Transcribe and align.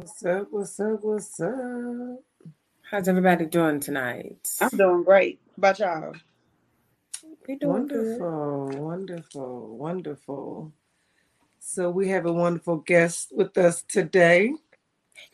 What's 0.00 0.24
up? 0.24 0.46
What's 0.50 0.80
up? 0.80 1.04
What's 1.04 1.40
up? 1.40 2.24
How's 2.90 3.06
everybody 3.06 3.44
doing 3.44 3.80
tonight? 3.80 4.48
I'm 4.58 4.70
doing 4.70 5.04
great. 5.04 5.40
How 5.48 5.54
about 5.58 5.78
y'all? 5.78 6.14
We 7.46 7.56
doing 7.56 7.70
Wonderful, 7.70 8.68
wonderful, 8.82 9.76
wonderful. 9.76 10.72
So 11.58 11.90
we 11.90 12.08
have 12.08 12.24
a 12.24 12.32
wonderful 12.32 12.78
guest 12.78 13.30
with 13.36 13.58
us 13.58 13.82
today, 13.82 14.54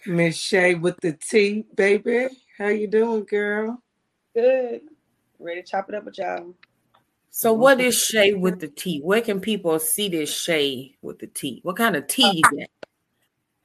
Miss 0.04 0.36
Shea 0.36 0.74
with 0.74 1.00
the 1.00 1.12
T, 1.12 1.64
baby. 1.76 2.26
How 2.58 2.66
you 2.66 2.88
doing, 2.88 3.22
girl? 3.22 3.80
Good. 4.34 4.80
Ready 5.38 5.62
to 5.62 5.68
chop 5.68 5.88
it 5.90 5.94
up 5.94 6.06
with 6.06 6.18
y'all. 6.18 6.54
So, 7.30 7.52
what 7.52 7.80
is 7.80 7.96
Shea 8.02 8.32
with 8.34 8.58
the 8.58 8.68
T? 8.68 9.00
Where 9.00 9.20
can 9.20 9.40
people 9.40 9.78
see 9.78 10.08
this 10.08 10.36
Shea 10.36 10.96
with 11.02 11.20
the 11.20 11.28
T? 11.28 11.60
What 11.62 11.76
kind 11.76 11.94
of 11.94 12.08
tea 12.08 12.40
is 12.40 12.46
uh, 12.46 12.56
that? 12.56 12.68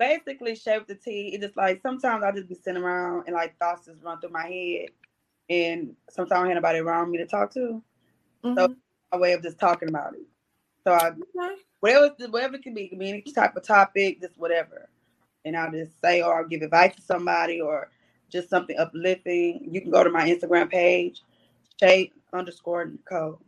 Basically, 0.01 0.55
shape 0.55 0.87
the 0.87 0.95
tea. 0.95 1.29
It's 1.35 1.45
just 1.45 1.57
like 1.57 1.81
sometimes 1.83 2.23
I 2.25 2.33
just 2.33 2.49
be 2.49 2.55
sitting 2.55 2.83
around 2.83 3.25
and 3.27 3.35
like 3.35 3.57
thoughts 3.59 3.85
just 3.87 4.03
run 4.03 4.19
through 4.19 4.31
my 4.31 4.47
head, 4.47 4.89
and 5.49 5.95
sometimes 6.09 6.33
I 6.33 6.37
don't 6.39 6.47
have 6.47 6.55
nobody 6.55 6.79
around 6.79 7.11
me 7.11 7.19
to 7.19 7.27
talk 7.27 7.53
to. 7.53 7.83
Mhm. 8.45 8.77
A 9.13 9.17
way 9.19 9.33
of 9.33 9.43
just 9.43 9.59
talking 9.59 9.89
about 9.89 10.15
it. 10.15 10.21
So 10.85 10.93
I 10.93 11.11
Okay. 11.11 11.55
whatever 11.81 12.15
whatever 12.31 12.55
it 12.55 12.63
can 12.63 12.73
be, 12.73 12.85
it 12.85 12.89
can 12.89 12.99
be 12.99 13.09
any 13.09 13.21
type 13.21 13.55
of 13.55 13.63
topic, 13.63 14.21
just 14.21 14.37
whatever. 14.39 14.89
And 15.45 15.57
I'll 15.57 15.71
just 15.71 15.99
say 16.01 16.23
or 16.23 16.39
I'll 16.39 16.47
give 16.47 16.63
advice 16.63 16.95
to 16.95 17.01
somebody 17.03 17.61
or 17.61 17.91
just 18.29 18.49
something 18.49 18.77
uplifting. 18.77 19.67
You 19.71 19.81
can 19.81 19.91
go 19.91 20.03
to 20.03 20.11
my 20.11 20.29
Instagram 20.29 20.71
page, 20.71 21.21
Shea 21.79 22.11
underscore 22.33 22.87
Necole. 22.87 23.39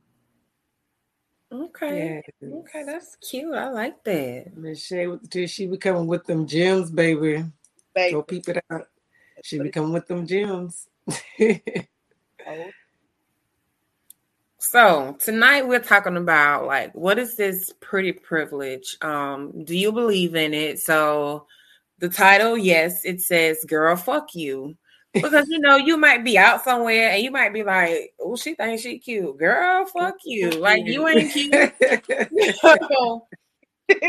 Okay. 1.54 2.24
Yes. 2.42 2.52
Okay, 2.52 2.84
that's 2.84 3.16
cute. 3.18 3.54
I 3.54 3.70
like 3.70 4.04
that. 4.06 4.58
Michelle 4.58 4.76
Shay 4.76 5.08
with 5.08 5.22
the 5.22 5.28
T. 5.28 5.48
She 5.48 5.68
be 5.68 5.78
coming 5.78 6.08
with 6.08 6.26
them 6.26 6.48
gems, 6.48 6.90
baby. 6.90 7.46
Baby. 7.94 8.14
Go 8.14 8.24
peep 8.24 8.50
it 8.50 8.64
out. 8.72 8.88
She 9.44 9.60
be 9.60 9.70
coming 9.70 9.94
with 9.94 10.08
them 10.08 10.26
gems. 10.26 10.88
Oh, 12.46 12.66
So 14.58 15.16
tonight 15.20 15.66
we're 15.66 15.80
talking 15.80 16.18
about 16.18 16.66
like 16.66 16.94
what 16.94 17.18
is 17.18 17.38
this 17.38 17.72
pretty 17.80 18.12
privilege? 18.12 18.98
Um, 19.02 19.64
do 19.64 19.78
you 19.78 19.94
believe 19.94 20.36
in 20.36 20.54
it? 20.54 20.80
So 20.80 21.48
the 22.00 22.10
title, 22.10 22.58
yes, 22.58 23.06
it 23.06 23.22
says 23.22 23.64
"Girl, 23.66 23.96
fuck 23.96 24.36
you," 24.36 24.76
because 25.14 25.48
you 25.50 25.60
know 25.60 25.76
you 25.78 25.98
might 25.98 26.24
be 26.24 26.38
out 26.38 26.64
somewhere 26.64 27.12
and 27.12 27.24
you 27.24 27.32
might 27.32 27.54
be 27.54 27.64
like, 27.64 28.14
"Oh, 28.20 28.36
she 28.36 28.56
thinks 28.56 28.82
she 28.82 28.98
cute." 28.98 29.38
Girl, 29.38 29.86
fuck 29.86 30.16
you. 30.26 30.50
Like 30.50 30.86
you 30.86 31.08
ain't 31.08 31.32
cute. 31.32 31.74
So, 32.60 33.28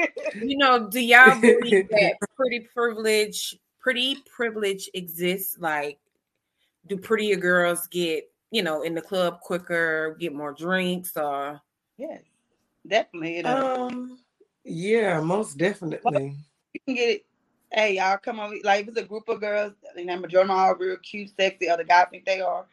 you 0.42 0.56
know, 0.56 0.88
do 0.88 1.00
y'all 1.00 1.40
believe 1.40 1.88
that 1.90 2.16
pretty 2.36 2.60
privilege, 2.60 3.56
pretty 3.80 4.16
privilege 4.34 4.88
exists? 4.94 5.56
Like, 5.58 5.98
do 6.86 6.96
prettier 6.96 7.36
girls 7.36 7.86
get, 7.88 8.24
you 8.50 8.62
know, 8.62 8.82
in 8.82 8.94
the 8.94 9.02
club 9.02 9.40
quicker, 9.40 10.16
get 10.18 10.34
more 10.34 10.52
drinks, 10.52 11.16
or 11.16 11.60
yes, 11.98 12.22
definitely. 12.86 13.38
It, 13.38 13.46
uh, 13.46 13.86
um, 13.88 14.18
yeah, 14.64 15.20
most 15.20 15.58
definitely. 15.58 16.36
you 16.72 16.80
can 16.86 16.94
get 16.94 17.08
it. 17.08 17.26
Hey, 17.74 17.96
y'all 17.96 18.18
come 18.18 18.38
on. 18.38 18.60
Like 18.62 18.82
if 18.82 18.88
it's 18.88 18.98
a 19.00 19.02
group 19.04 19.28
of 19.28 19.40
girls, 19.40 19.72
and 19.96 20.08
the 20.08 20.16
majority 20.16 20.48
of 20.50 20.56
them 20.56 20.56
are 20.56 20.76
real 20.76 20.96
cute, 20.98 21.30
sexy, 21.36 21.68
or 21.68 21.76
the 21.76 21.82
guys 21.84 22.06
think 22.08 22.24
they 22.24 22.40
are, 22.40 22.66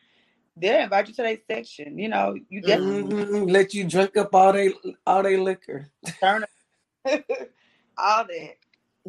they'll 0.56 0.84
invite 0.84 1.08
you 1.08 1.14
to 1.16 1.24
their 1.24 1.38
section. 1.50 1.98
You 1.98 2.08
know, 2.10 2.36
you 2.50 2.62
definitely 2.62 3.12
Mhm. 3.16 3.52
Let 3.52 3.74
you 3.74 3.84
drink 3.90 4.16
up 4.18 4.36
all 4.36 4.54
they 4.54 4.74
all 5.08 5.24
they 5.24 5.38
liquor. 5.38 5.90
turn 6.20 6.44
up. 6.44 6.50
all 7.98 8.26
that. 8.26 8.58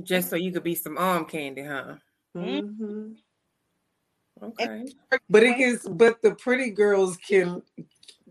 just 0.02 0.30
so 0.30 0.36
you 0.36 0.50
could 0.50 0.62
be 0.64 0.74
some 0.74 0.96
arm 0.96 1.26
candy, 1.26 1.62
huh? 1.62 1.96
Mhm. 2.34 3.16
Okay. 4.42 4.86
But 5.28 5.42
it 5.42 5.58
is 5.60 5.86
but 5.86 6.22
the 6.22 6.34
pretty 6.34 6.70
girls 6.70 7.18
can 7.18 7.60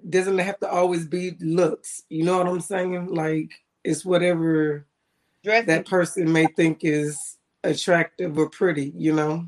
doesn't 0.09 0.39
have 0.39 0.59
to 0.61 0.67
always 0.69 1.05
be 1.05 1.37
looks. 1.39 2.01
You 2.09 2.23
know 2.25 2.39
what 2.39 2.47
I'm 2.47 2.59
saying? 2.59 3.13
Like 3.13 3.51
it's 3.83 4.03
whatever 4.03 4.87
Dressing. 5.43 5.67
that 5.67 5.85
person 5.85 6.31
may 6.31 6.47
think 6.47 6.79
is 6.83 7.37
attractive 7.63 8.37
or 8.37 8.49
pretty, 8.49 8.93
you 8.95 9.13
know? 9.13 9.45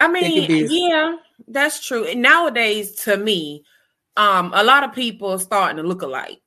I 0.00 0.08
mean, 0.08 0.46
be- 0.46 0.66
yeah, 0.70 1.16
that's 1.48 1.84
true. 1.86 2.04
And 2.04 2.22
nowadays, 2.22 2.94
to 3.02 3.16
me, 3.16 3.64
um, 4.16 4.52
a 4.54 4.62
lot 4.62 4.84
of 4.84 4.92
people 4.92 5.30
are 5.30 5.38
starting 5.38 5.76
to 5.78 5.82
look 5.82 6.02
alike. 6.02 6.40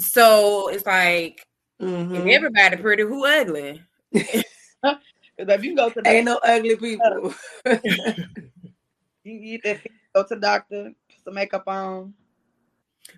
So 0.00 0.68
it's 0.68 0.86
like 0.86 1.46
if 1.80 1.86
Mhm. 1.86 2.32
everybody 2.32 2.76
pretty, 2.76 3.02
who 3.02 3.24
ugly? 3.26 3.82
Because 4.12 4.98
if 5.38 5.64
you 5.64 5.76
go 5.76 5.90
to 5.90 6.00
the, 6.00 6.08
Ain't 6.08 6.24
no 6.26 6.38
ugly 6.44 6.76
people. 6.76 7.34
you, 9.24 9.32
you 9.32 9.58
if 9.64 9.84
you 9.84 9.90
go 10.14 10.22
to 10.22 10.34
the 10.34 10.40
doctor, 10.40 10.92
put 11.08 11.24
some 11.24 11.34
makeup 11.34 11.64
on. 11.66 12.14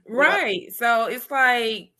Right. 0.08 0.72
So 0.72 1.06
it's 1.06 1.30
like 1.30 1.92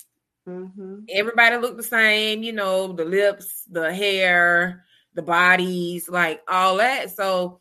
Mhm. 0.49 1.05
everybody 1.09 1.57
look 1.57 1.77
the 1.77 1.83
same, 1.83 2.43
you 2.43 2.53
know, 2.53 2.93
the 2.93 3.05
lips, 3.05 3.65
the 3.65 3.93
hair, 3.93 4.85
the 5.15 5.23
bodies, 5.23 6.09
like 6.09 6.41
all 6.49 6.77
that. 6.77 7.11
So 7.11 7.61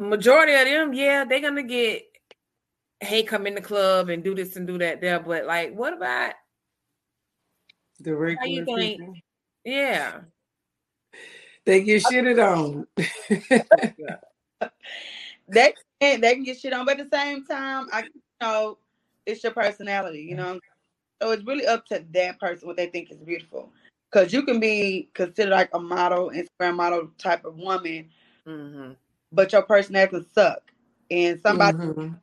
majority 0.00 0.52
of 0.54 0.66
them, 0.66 0.92
yeah, 0.92 1.24
they're 1.24 1.40
gonna 1.40 1.62
get 1.62 2.02
hey, 3.00 3.22
come 3.22 3.46
in 3.46 3.54
the 3.54 3.60
club 3.60 4.08
and 4.08 4.24
do 4.24 4.34
this 4.34 4.56
and 4.56 4.66
do 4.66 4.78
that 4.78 5.00
there. 5.00 5.20
But 5.20 5.46
like, 5.46 5.74
what 5.74 5.92
about 5.92 6.32
The 8.00 8.14
you 8.14 8.16
regular 8.16 8.64
think? 8.64 9.00
people. 9.00 9.14
yeah? 9.64 10.20
They 11.64 11.82
get 11.82 12.02
shitted 12.02 12.42
on. 12.42 12.86
They 15.48 15.74
can 16.00 16.20
they 16.20 16.34
can 16.34 16.42
get 16.42 16.58
shit 16.58 16.72
on, 16.72 16.84
but 16.86 16.98
at 16.98 17.10
the 17.10 17.16
same 17.16 17.44
time, 17.44 17.86
I 17.92 18.02
you 18.02 18.20
know 18.40 18.78
it's 19.24 19.42
your 19.44 19.52
personality, 19.52 20.22
you 20.22 20.34
know. 20.34 20.58
So 21.20 21.30
it's 21.30 21.44
really 21.44 21.66
up 21.66 21.86
to 21.86 22.04
that 22.12 22.38
person 22.38 22.68
what 22.68 22.76
they 22.76 22.86
think 22.86 23.10
is 23.10 23.18
beautiful. 23.18 23.72
Because 24.10 24.32
you 24.32 24.42
can 24.42 24.60
be 24.60 25.08
considered 25.14 25.50
like 25.50 25.70
a 25.72 25.80
model, 25.80 26.30
Instagram 26.30 26.76
model 26.76 27.10
type 27.18 27.44
of 27.44 27.56
woman, 27.56 28.10
hmm 28.44 28.92
but 29.32 29.52
your 29.52 29.62
personality 29.62 30.10
can 30.10 30.26
suck. 30.32 30.72
And 31.10 31.40
somebody 31.40 31.76
Mhm. 31.78 32.20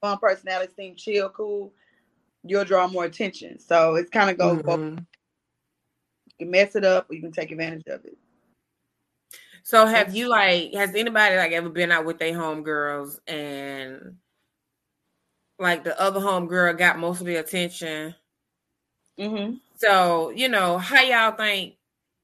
one 0.00 0.18
personality 0.18 0.72
seem 0.76 0.96
chill, 0.96 1.30
cool, 1.30 1.72
you'll 2.42 2.64
draw 2.64 2.88
more 2.88 3.04
attention. 3.04 3.58
So 3.58 3.94
it's 3.94 4.10
kind 4.10 4.30
of 4.30 4.36
go 4.38 4.56
both. 4.56 4.80
Mhm. 4.80 5.06
You 6.26 6.34
can 6.40 6.50
mess 6.50 6.74
it 6.76 6.84
up 6.84 7.08
or 7.10 7.14
you 7.14 7.20
can 7.20 7.32
take 7.32 7.52
advantage 7.52 7.86
of 7.86 8.04
it. 8.04 8.18
So 9.62 9.86
have 9.86 10.14
you 10.14 10.28
like 10.28 10.74
has 10.74 10.94
anybody 10.94 11.36
like 11.36 11.52
ever 11.52 11.68
been 11.68 11.92
out 11.92 12.04
with 12.04 12.18
their 12.18 12.32
homegirls 12.32 13.20
and 13.28 14.18
like 15.62 15.84
the 15.84 15.98
other 16.00 16.20
homegirl 16.20 16.76
got 16.78 16.98
most 16.98 17.20
of 17.20 17.26
the 17.26 17.36
attention? 17.36 18.14
Mm-hmm. 19.18 19.54
So, 19.76 20.30
you 20.30 20.48
know, 20.48 20.78
how 20.78 21.02
y'all 21.02 21.32
think 21.36 21.74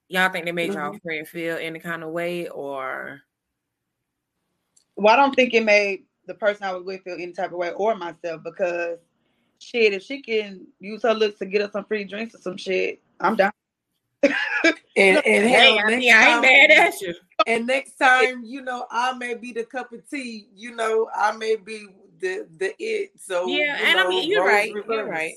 y'all 0.08 0.30
think 0.30 0.44
they 0.46 0.52
made 0.52 0.72
y'all 0.72 0.92
Mhm. 0.92 1.02
friend 1.02 1.28
feel 1.28 1.56
any 1.60 1.78
kind 1.80 2.02
of 2.02 2.10
way 2.10 2.48
or 2.48 3.20
Well, 4.96 5.12
I 5.12 5.16
don't 5.16 5.34
think 5.34 5.54
it 5.54 5.64
made 5.64 6.04
the 6.26 6.34
person 6.34 6.64
I 6.64 6.72
was 6.72 6.84
with 6.84 7.02
feel 7.02 7.14
any 7.14 7.32
type 7.32 7.52
of 7.52 7.58
way 7.58 7.72
or 7.72 7.94
myself 7.94 8.42
because 8.42 8.98
shit, 9.58 9.92
if 9.92 10.02
she 10.02 10.22
can 10.22 10.66
use 10.80 11.02
her 11.02 11.14
looks 11.14 11.38
to 11.38 11.46
get 11.46 11.62
us 11.62 11.72
some 11.72 11.84
free 11.84 12.04
drinks 12.04 12.34
or 12.34 12.38
some 12.38 12.56
shit, 12.56 13.00
I'm 13.20 13.36
down. 13.36 13.52
And 14.22 14.34
and 14.96 15.24
hey, 15.24 15.76
hell, 15.76 15.78
I, 15.86 15.96
mean, 15.96 16.12
I 16.12 16.16
ain't 16.16 16.32
time- 16.32 16.42
mad 16.42 16.70
at 16.70 17.00
you. 17.00 17.14
And 17.46 17.66
next 17.66 17.96
time, 17.96 18.42
you 18.44 18.62
know, 18.62 18.86
I 18.90 19.12
may 19.12 19.34
be 19.34 19.52
the 19.52 19.64
cup 19.64 19.92
of 19.92 20.08
tea. 20.10 20.48
You 20.54 20.74
know, 20.74 21.08
I 21.14 21.32
may 21.36 21.54
be 21.56 21.86
the 22.20 22.46
the 22.58 22.74
it. 22.78 23.12
So 23.18 23.46
Yeah, 23.46 23.78
you 23.78 23.84
and 23.86 24.00
I 24.00 24.08
mean, 24.08 24.28
you're 24.30 24.40
roles 24.42 24.52
right, 24.52 24.68
you're 24.70 24.82
reverse. 24.82 25.08
right. 25.08 25.34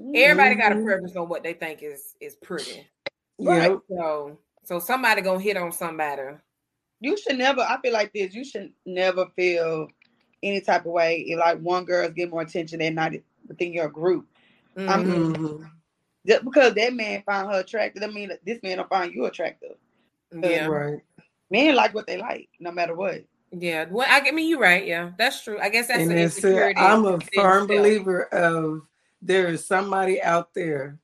Mm-hmm. 0.00 0.12
Everybody 0.14 0.54
got 0.56 0.72
a 0.72 0.82
preference 0.82 1.16
on 1.16 1.28
what 1.28 1.42
they 1.42 1.52
think 1.54 1.82
is 1.82 2.14
is 2.20 2.34
pretty. 2.36 2.86
Yep. 3.38 3.80
So 3.88 4.38
so 4.64 4.78
somebody 4.78 5.22
gonna 5.22 5.40
hit 5.40 5.56
on 5.56 5.72
somebody. 5.72 6.22
You 7.00 7.16
should 7.16 7.38
never. 7.38 7.60
I 7.62 7.78
feel 7.80 7.92
like 7.92 8.12
this. 8.12 8.34
You 8.34 8.44
should 8.44 8.72
never 8.84 9.26
feel 9.36 9.88
any 10.42 10.60
type 10.60 10.86
of 10.86 10.92
way 10.92 11.20
if 11.26 11.38
like 11.38 11.58
one 11.60 11.84
girl's 11.84 12.12
get 12.12 12.30
more 12.30 12.42
attention 12.42 12.78
than 12.78 12.94
not 12.94 13.12
within 13.46 13.72
your 13.72 13.88
group. 13.88 14.26
I'm- 14.76 15.04
Mhm. 15.04 15.36
Mhm. 15.36 15.70
Just 16.26 16.44
because 16.44 16.74
that 16.74 16.92
man 16.94 17.22
find 17.24 17.50
her 17.50 17.60
attractive, 17.60 18.02
I 18.02 18.06
mean 18.06 18.28
that 18.28 18.44
this 18.44 18.62
man 18.62 18.76
don't 18.78 18.88
find 18.88 19.12
you 19.14 19.24
attractive. 19.26 19.76
Yeah. 20.32 20.66
Right. 20.66 21.00
Men 21.50 21.74
like 21.74 21.94
what 21.94 22.06
they 22.06 22.16
like, 22.18 22.48
no 22.60 22.70
matter 22.70 22.94
what. 22.94 23.24
Yeah. 23.52 23.86
Well, 23.90 24.06
I 24.08 24.30
mean, 24.30 24.48
you're 24.48 24.60
right. 24.60 24.86
Yeah, 24.86 25.10
that's 25.18 25.42
true. 25.42 25.58
I 25.60 25.68
guess 25.68 25.88
that's 25.88 26.00
and 26.00 26.12
an 26.12 26.18
insecurity. 26.18 26.80
I'm 26.80 27.04
a 27.04 27.18
firm 27.34 27.66
believer 27.66 28.24
of 28.26 28.82
there 29.22 29.48
is 29.48 29.66
somebody 29.66 30.22
out 30.22 30.54
there 30.54 30.98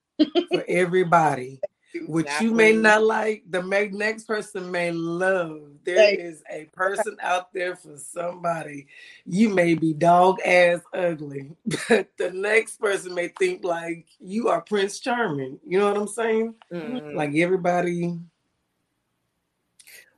for 0.51 0.65
everybody. 0.69 1.61
which 2.07 2.29
you 2.41 2.53
may 2.53 2.73
not 2.73 3.03
like, 3.03 3.43
the 3.49 3.63
next 3.93 4.25
person 4.25 4.71
may 4.71 4.91
love. 4.93 5.63
There 5.85 6.19
is 6.19 6.43
a 6.51 6.65
person 6.67 7.17
out 7.23 7.53
there 7.53 7.75
for 7.75 7.97
somebody. 7.97 8.87
You 9.25 9.49
may 9.49 9.75
be 9.75 9.95
dog 9.95 10.39
ass 10.45 10.81
ugly, 10.93 11.53
but 11.89 12.11
the 12.19 12.33
next 12.33 12.81
person 12.81 13.15
may 13.15 13.29
think 13.29 13.65
like 13.65 14.07
you 14.19 14.49
are 14.49 14.61
Prince 14.61 14.99
Charming. 15.01 15.59
You 15.67 15.79
know 15.79 15.89
what 15.89 15.97
I'm 15.97 16.09
saying? 16.09 16.55
Mm-hmm. 16.73 17.17
Like 17.17 17.35
everybody. 17.35 18.19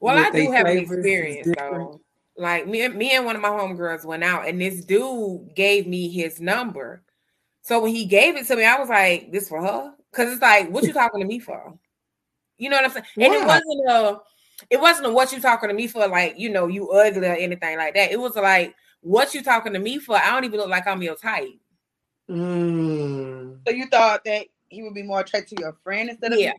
Well, 0.01 0.19
I 0.19 0.31
do 0.31 0.51
have 0.51 0.67
an 0.67 0.79
experience 0.79 1.49
though. 1.57 2.01
Like 2.39 2.69
me, 2.69 2.87
me 2.89 3.17
and 3.17 3.25
one 3.25 3.37
of 3.37 3.43
my 3.43 3.49
homegirls 3.49 4.05
went 4.05 4.23
out, 4.23 4.47
and 4.47 4.61
this 4.61 4.85
dude 4.85 5.55
gave 5.55 5.87
me 5.87 6.09
his 6.09 6.41
number. 6.41 7.03
So 7.63 7.81
when 7.81 7.95
he 7.95 8.05
gave 8.05 8.37
it 8.37 8.47
to 8.47 8.57
me, 8.57 8.65
I 8.65 8.79
was 8.79 8.89
like, 8.89 9.33
"This 9.33 9.49
for 9.49 9.61
her." 9.61 9.93
Because 10.11 10.33
it's 10.33 10.43
like, 10.43 10.71
what 10.71 10.85
you 10.85 10.93
talking 10.95 11.21
to 11.21 11.27
me 11.27 11.41
for? 11.41 11.77
You 12.57 12.71
know 12.71 12.77
what 12.77 12.85
I'm 12.85 12.91
saying? 12.93 13.05
And 13.17 13.35
it 13.35 13.47
wasn't 13.47 13.91
a, 13.91 14.21
it 14.71 14.81
wasn't 14.81 15.07
a 15.09 15.11
what 15.11 15.33
you 15.33 15.41
talking 15.41 15.69
to 15.69 15.75
me 15.75 15.89
for, 15.89 16.07
like 16.07 16.39
you 16.39 16.51
know, 16.51 16.69
you 16.69 16.91
ugly 16.91 17.27
or 17.27 17.35
anything 17.35 17.77
like 17.77 17.95
that. 17.95 18.13
It 18.13 18.21
was 18.21 18.37
like, 18.37 18.75
what 19.01 19.35
you 19.35 19.43
talking 19.43 19.73
to 19.73 19.79
me 19.79 19.99
for? 19.99 20.17
I 20.17 20.31
don't 20.31 20.45
even 20.45 20.61
look 20.61 20.69
like 20.69 20.87
I'm 20.87 21.03
your 21.03 21.17
type. 21.17 21.59
Mm. 22.31 23.59
So 23.67 23.75
you 23.75 23.87
thought 23.87 24.25
that 24.25 24.47
he 24.69 24.83
would 24.83 24.95
be 24.95 25.03
more 25.03 25.21
attracted 25.21 25.57
to 25.57 25.63
your 25.63 25.77
friend 25.83 26.11
instead 26.11 26.33
of 26.33 26.39
yeah. 26.39 26.53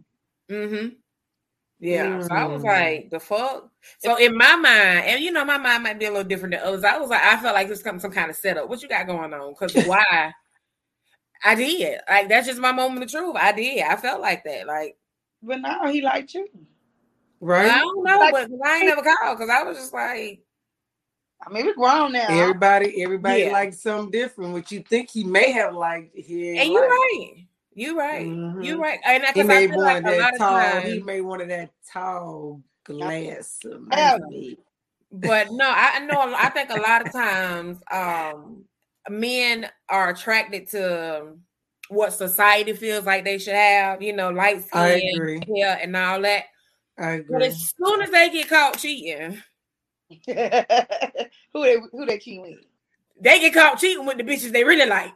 Mm-hmm. 0.50 0.90
Yeah. 1.80 2.06
Mm. 2.06 2.28
So 2.28 2.36
I 2.36 2.46
was 2.46 2.64
like, 2.64 3.10
the 3.10 3.20
fuck? 3.20 3.70
So 4.00 4.18
in 4.18 4.36
my 4.36 4.56
mind, 4.56 5.06
and 5.06 5.24
you 5.24 5.32
know, 5.32 5.46
my 5.46 5.58
mind 5.58 5.84
might 5.84 6.00
be 6.00 6.06
a 6.06 6.10
little 6.10 6.28
different 6.28 6.54
than 6.54 6.64
others. 6.64 6.84
I 6.84 6.98
was 6.98 7.10
like, 7.10 7.24
I 7.24 7.38
felt 7.38 7.56
like 7.56 7.70
this 7.70 7.82
some, 7.82 8.00
some 8.00 8.12
kind 8.12 8.30
of 8.30 8.36
setup. 8.36 8.68
What 8.68 8.82
you 8.82 8.90
got 8.90 9.08
going 9.08 9.34
on? 9.34 9.54
Because 9.58 9.74
why? 9.88 10.34
I 11.44 11.56
did. 11.56 12.02
Like 12.10 12.28
that's 12.28 12.48
just 12.48 12.60
my 12.60 12.74
moment 12.74 13.04
of 13.04 13.12
truth. 13.12 13.36
I 13.40 13.54
did. 13.54 13.84
I 13.84 13.96
felt 13.96 14.22
like 14.22 14.44
that. 14.44 14.68
Like, 14.68 14.98
but 15.42 15.62
now 15.62 15.88
he 15.88 16.02
liked 16.02 16.34
you, 16.34 16.48
right? 17.40 17.72
I 17.72 17.80
don't 17.80 18.04
know, 18.04 18.20
like, 18.20 18.34
but 18.34 18.50
I 18.66 18.78
ain't 18.78 18.88
never 18.88 19.02
called 19.02 19.38
because 19.38 19.50
I 19.50 19.64
was 19.64 19.78
just 19.78 19.94
like. 19.94 20.42
I 21.42 21.54
mean, 21.54 21.66
we're 21.66 21.76
grown 21.76 22.12
now. 22.12 22.28
Everybody, 22.28 23.02
everybody 23.02 23.44
yeah. 23.44 23.54
likes 23.54 23.82
something 23.82 24.12
different. 24.12 24.52
What 24.52 24.70
you 24.74 24.82
think 24.82 25.10
he 25.10 25.24
may 25.24 25.54
have 25.54 25.74
liked 25.74 26.14
here, 26.14 26.60
and 26.60 26.70
you're 26.70 26.86
right. 26.86 27.46
You're 27.80 27.96
right. 27.96 28.28
Mm-hmm. 28.28 28.62
You're 28.62 28.78
right. 28.78 29.00
And 29.06 29.24
he 29.34 29.42
may 29.42 29.68
want 29.68 30.04
like 30.04 30.04
that 30.04 30.38
tall. 30.38 30.60
Times, 30.60 30.86
he 30.86 31.02
made 31.02 31.22
one 31.22 31.40
of 31.40 31.48
that 31.48 31.72
tall 31.90 32.62
glass. 32.84 33.58
But 35.14 35.48
no, 35.52 35.72
I 35.74 36.00
know. 36.00 36.36
I 36.38 36.50
think 36.50 36.72
a 36.72 36.82
lot 36.82 37.08
of 37.08 37.14
times, 37.14 37.78
um, 37.90 38.66
men 39.10 39.70
are 39.88 40.10
attracted 40.10 40.70
to 40.72 41.38
what 41.88 42.12
society 42.12 42.74
feels 42.74 43.06
like 43.06 43.24
they 43.24 43.38
should 43.38 43.54
have, 43.54 44.02
you 44.02 44.12
know, 44.12 44.30
light 44.30 44.62
skin, 44.68 45.42
hair, 45.44 45.80
and 45.82 45.96
all 45.96 46.22
that. 46.22 46.44
I 46.98 47.12
agree. 47.12 47.34
But 47.34 47.44
as 47.44 47.74
soon 47.78 48.02
as 48.02 48.12
they 48.12 48.30
get 48.30 48.50
caught 48.50 48.78
cheating, 48.78 49.42
who 50.28 50.28
they 50.28 51.78
who 51.94 52.06
they 52.06 52.20
cheating 52.20 52.42
with? 52.42 52.60
They 53.22 53.40
get 53.40 53.54
caught 53.54 53.80
cheating 53.80 54.06
with 54.06 54.18
the 54.18 54.24
bitches 54.26 54.52
they 54.52 54.66
really 54.66 54.86
like. 54.86 55.14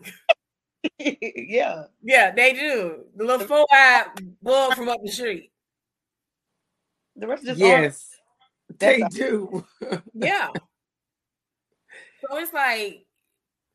yeah, 1.00 1.84
yeah, 2.02 2.32
they 2.32 2.54
do. 2.54 3.06
The 3.16 3.24
little 3.24 3.48
four 3.48 3.66
eyed 3.72 4.06
bug 4.42 4.76
from 4.76 4.90
up 4.90 5.00
the 5.04 5.12
street. 5.12 5.52
The 7.16 7.28
rest 7.28 7.44
of 7.44 7.58
just 7.58 7.60
yes, 7.60 8.10
they 8.80 9.04
do. 9.12 9.66
yeah. 10.14 10.50
So 12.22 12.38
it's 12.38 12.54
like 12.54 13.06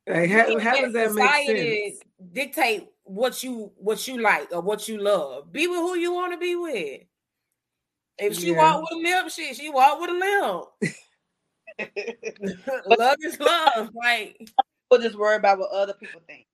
like 0.06 0.30
how, 0.30 0.58
how 0.58 0.80
does 0.80 0.92
that 0.92 1.12
make 1.12 1.46
sense? 1.46 2.00
Dictate 2.32 2.88
what 3.04 3.42
you 3.42 3.72
what 3.76 4.06
you 4.08 4.20
like 4.20 4.52
or 4.52 4.60
what 4.60 4.88
you 4.88 4.98
love. 4.98 5.52
Be 5.52 5.66
with 5.66 5.78
who 5.78 5.96
you 5.96 6.12
want 6.12 6.32
to 6.32 6.38
be 6.38 6.54
with. 6.56 7.02
If 8.18 8.36
she 8.38 8.50
yeah. 8.50 8.56
walk 8.56 8.82
with 8.82 8.98
a 8.98 9.02
limp, 9.02 9.30
shit, 9.30 9.56
she 9.56 9.70
walk 9.70 10.00
with 10.00 10.10
a 10.10 10.14
limp. 10.14 10.64
love 12.98 13.16
is 13.20 13.38
love. 13.38 13.90
Like 13.94 14.36
people 14.38 15.02
just 15.02 15.16
worry 15.16 15.36
about 15.36 15.58
what 15.58 15.70
other 15.70 15.94
people 15.94 16.20
think, 16.26 16.46
and 16.46 16.47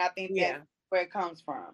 I 0.00 0.08
think 0.08 0.32
yeah. 0.34 0.52
that's 0.52 0.64
where 0.88 1.02
it 1.02 1.12
comes 1.12 1.40
from. 1.40 1.66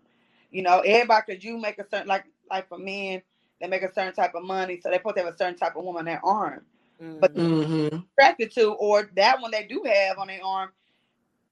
You 0.51 0.63
know, 0.63 0.81
everybody 0.81 1.25
because 1.27 1.45
you 1.45 1.59
make 1.59 1.79
a 1.79 1.87
certain 1.89 2.09
like 2.09 2.25
like 2.51 2.69
for 2.69 2.79
men, 2.79 3.23
they 3.61 3.69
make 3.69 3.83
a 3.83 3.93
certain 3.93 4.15
type 4.15 4.35
of 4.35 4.45
money, 4.45 4.81
so 4.81 4.91
they 4.91 4.99
put 4.99 5.17
to 5.17 5.25
have 5.25 5.35
a 5.35 5.37
certain 5.37 5.57
type 5.57 5.77
of 5.77 5.85
woman 5.85 6.01
on 6.01 6.05
their 6.05 6.25
arm. 6.25 6.63
Mm-hmm. 7.03 7.21
But 7.21 7.35
mm-hmm. 7.35 7.99
attracted 8.19 8.53
to, 8.53 8.73
or 8.73 9.11
that 9.17 9.41
one 9.41 9.51
they 9.51 9.67
do 9.67 9.83
have 9.85 10.19
on 10.19 10.29
their 10.29 10.43
arm 10.43 10.71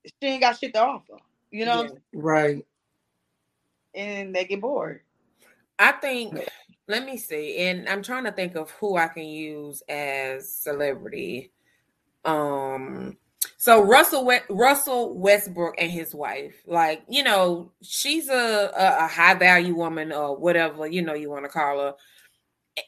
she 0.04 0.28
ain't 0.28 0.42
got 0.42 0.58
shit 0.58 0.74
to 0.74 0.82
offer. 0.82 1.16
You 1.50 1.66
know, 1.66 1.82
yeah. 1.84 1.90
right? 2.12 2.66
And 3.94 4.34
they 4.34 4.44
get 4.44 4.60
bored. 4.60 5.00
I 5.78 5.92
think. 5.92 6.38
Let 6.86 7.06
me 7.06 7.16
see, 7.16 7.56
and 7.66 7.88
I'm 7.88 8.02
trying 8.02 8.24
to 8.24 8.32
think 8.32 8.56
of 8.56 8.70
who 8.72 8.98
I 8.98 9.08
can 9.08 9.24
use 9.24 9.82
as 9.88 10.50
celebrity. 10.50 11.50
Um, 12.26 13.16
so 13.56 13.82
Russell 13.82 14.30
Russell 14.50 15.18
Westbrook 15.18 15.74
and 15.78 15.90
his 15.90 16.14
wife, 16.14 16.54
like 16.66 17.02
you 17.08 17.22
know, 17.22 17.72
she's 17.82 18.28
a, 18.28 18.70
a, 18.76 19.04
a 19.04 19.06
high 19.06 19.34
value 19.34 19.74
woman 19.74 20.12
or 20.12 20.36
whatever 20.36 20.86
you 20.86 21.02
know 21.02 21.14
you 21.14 21.30
want 21.30 21.44
to 21.44 21.50
call 21.50 21.78
her. 21.78 21.94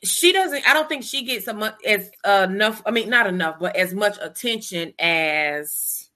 She 0.05 0.32
doesn't. 0.32 0.69
I 0.69 0.75
don't 0.75 0.88
think 0.88 1.05
she 1.05 1.25
gets 1.25 1.49
as 1.49 2.11
enough. 2.25 2.82
I 2.85 2.91
mean, 2.91 3.08
not 3.08 3.26
enough, 3.26 3.56
but 3.61 3.76
as 3.76 3.94
much 3.94 4.17
attention 4.20 4.94
as 4.99 6.06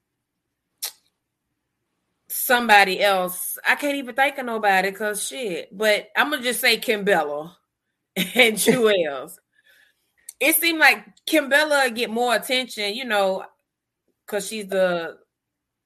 somebody 2.51 3.01
else. 3.01 3.59
I 3.67 3.77
can't 3.77 3.97
even 3.97 4.15
think 4.15 4.39
of 4.39 4.47
nobody 4.47 4.91
because 4.91 5.27
shit. 5.27 5.77
But 5.77 6.09
I'm 6.17 6.31
gonna 6.31 6.43
just 6.43 6.61
say 6.61 6.79
Kimbella 6.79 7.53
and 8.17 8.27
Juelz. 8.57 9.37
it 10.41 10.57
seemed 10.57 10.79
like 10.79 11.05
Kimbella 11.27 11.95
get 11.95 12.11
more 12.11 12.35
attention, 12.35 12.95
you 12.95 13.05
know, 13.05 13.45
because 14.31 14.47
she's 14.47 14.69
the 14.69 15.19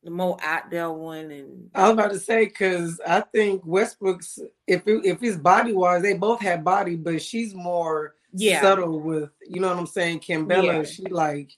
the 0.03 0.11
more 0.11 0.37
out 0.43 0.71
there 0.71 0.91
one. 0.91 1.31
And 1.31 1.71
I 1.75 1.85
was 1.85 1.93
about 1.93 2.11
to 2.11 2.19
say 2.19 2.45
because 2.45 3.01
I 3.07 3.21
think 3.21 3.63
Westbrook's 3.65 4.39
if 4.67 4.87
it, 4.87 5.05
if 5.05 5.21
his 5.21 5.39
body 5.39 5.73
wise, 5.73 6.03
they 6.03 6.15
both 6.15 6.41
have 6.41 6.63
body, 6.63 6.97
but 6.97 7.23
she's 7.23 7.55
more 7.55 8.15
yeah. 8.33 8.61
subtle 8.61 9.01
with 9.01 9.31
you 9.47 9.61
know 9.61 9.69
what 9.69 9.79
I'm 9.79 9.87
saying. 9.87 10.21
Kimbella, 10.21 10.65
yeah. 10.65 10.83
she 10.85 11.05
like. 11.07 11.53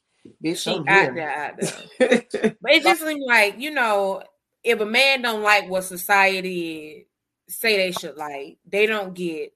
Bitch, 0.45 0.65
she 0.65 0.71
out 0.71 1.15
there, 1.15 1.31
out 1.31 1.57
there. 1.61 2.57
but 2.61 2.73
it 2.73 2.83
just 2.83 3.01
seemed 3.01 3.23
like 3.25 3.61
you 3.61 3.71
know 3.71 4.25
if 4.65 4.81
a 4.81 4.87
man 4.87 5.23
don't 5.23 5.43
like 5.43 5.69
what 5.69 5.85
society 5.85 7.07
say 7.49 7.77
they 7.77 7.93
should 7.93 8.17
like, 8.17 8.59
they 8.69 8.87
don't 8.87 9.15
get 9.15 9.53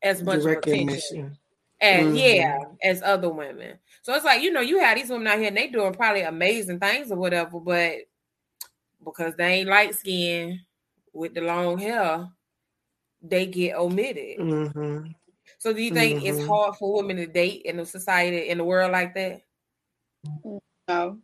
as 0.00 0.22
much 0.22 0.44
attention. 0.44 1.36
And 1.80 2.08
mm-hmm. 2.08 2.16
yeah, 2.16 2.58
as 2.82 3.02
other 3.02 3.28
women. 3.28 3.78
So 4.02 4.14
it's 4.14 4.24
like, 4.24 4.42
you 4.42 4.52
know, 4.52 4.60
you 4.60 4.78
have 4.78 4.96
these 4.96 5.10
women 5.10 5.26
out 5.26 5.38
here 5.38 5.48
and 5.48 5.56
they 5.56 5.68
doing 5.68 5.92
probably 5.92 6.22
amazing 6.22 6.80
things 6.80 7.10
or 7.10 7.16
whatever, 7.16 7.60
but 7.60 7.96
because 9.04 9.34
they 9.36 9.46
ain't 9.46 9.68
light 9.68 9.94
skin 9.94 10.60
with 11.12 11.34
the 11.34 11.40
long 11.40 11.78
hair, 11.78 12.28
they 13.22 13.46
get 13.46 13.76
omitted. 13.76 14.38
Mm-hmm. 14.38 15.10
So 15.58 15.72
do 15.72 15.82
you 15.82 15.92
think 15.92 16.18
mm-hmm. 16.18 16.26
it's 16.26 16.46
hard 16.46 16.76
for 16.76 16.94
women 16.94 17.16
to 17.16 17.26
date 17.26 17.62
in 17.64 17.78
a 17.78 17.86
society 17.86 18.48
in 18.48 18.58
the 18.58 18.64
world 18.64 18.92
like 18.92 19.14
that? 19.14 19.42
No. 20.88 21.18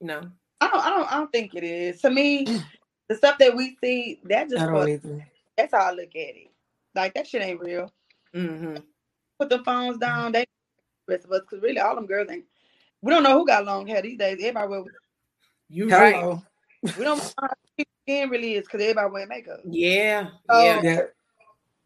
No. 0.00 0.30
I 0.60 0.68
don't, 0.68 0.86
I 0.86 0.90
don't, 0.90 1.12
I 1.12 1.16
don't 1.16 1.32
think 1.32 1.54
it 1.54 1.64
is. 1.64 2.00
To 2.02 2.10
me, 2.10 2.44
the 3.08 3.14
stuff 3.14 3.38
that 3.38 3.56
we 3.56 3.76
see, 3.82 4.20
that 4.24 4.50
just 4.50 5.02
that's 5.56 5.72
how 5.72 5.80
I 5.80 5.90
look 5.92 6.10
at 6.10 6.36
it. 6.36 6.50
Like 6.94 7.14
that 7.14 7.26
shit 7.26 7.42
ain't 7.42 7.60
real. 7.60 7.90
Mm-hmm. 8.34 8.76
Put 9.38 9.50
the 9.50 9.62
phones 9.64 9.98
down. 9.98 10.32
They 10.32 10.46
rest 11.08 11.24
of 11.24 11.32
us 11.32 11.40
because 11.40 11.62
really 11.62 11.80
all 11.80 11.94
them 11.94 12.06
girls 12.06 12.30
ain't. 12.30 12.44
We 13.02 13.12
don't 13.12 13.22
know 13.22 13.38
who 13.38 13.46
got 13.46 13.64
long 13.64 13.86
hair 13.86 14.00
these 14.02 14.18
days. 14.18 14.38
Everybody 14.40 14.68
wear. 14.68 14.84
You 15.68 15.88
right. 15.88 16.38
We 16.82 17.04
don't 17.04 17.18
know 17.18 17.30
how 17.40 17.48
skin 18.04 18.28
really 18.30 18.54
is 18.54 18.64
because 18.64 18.80
everybody 18.80 19.10
wear 19.10 19.26
makeup. 19.26 19.60
Yeah. 19.64 20.28
So 20.50 20.62
yeah. 20.82 21.00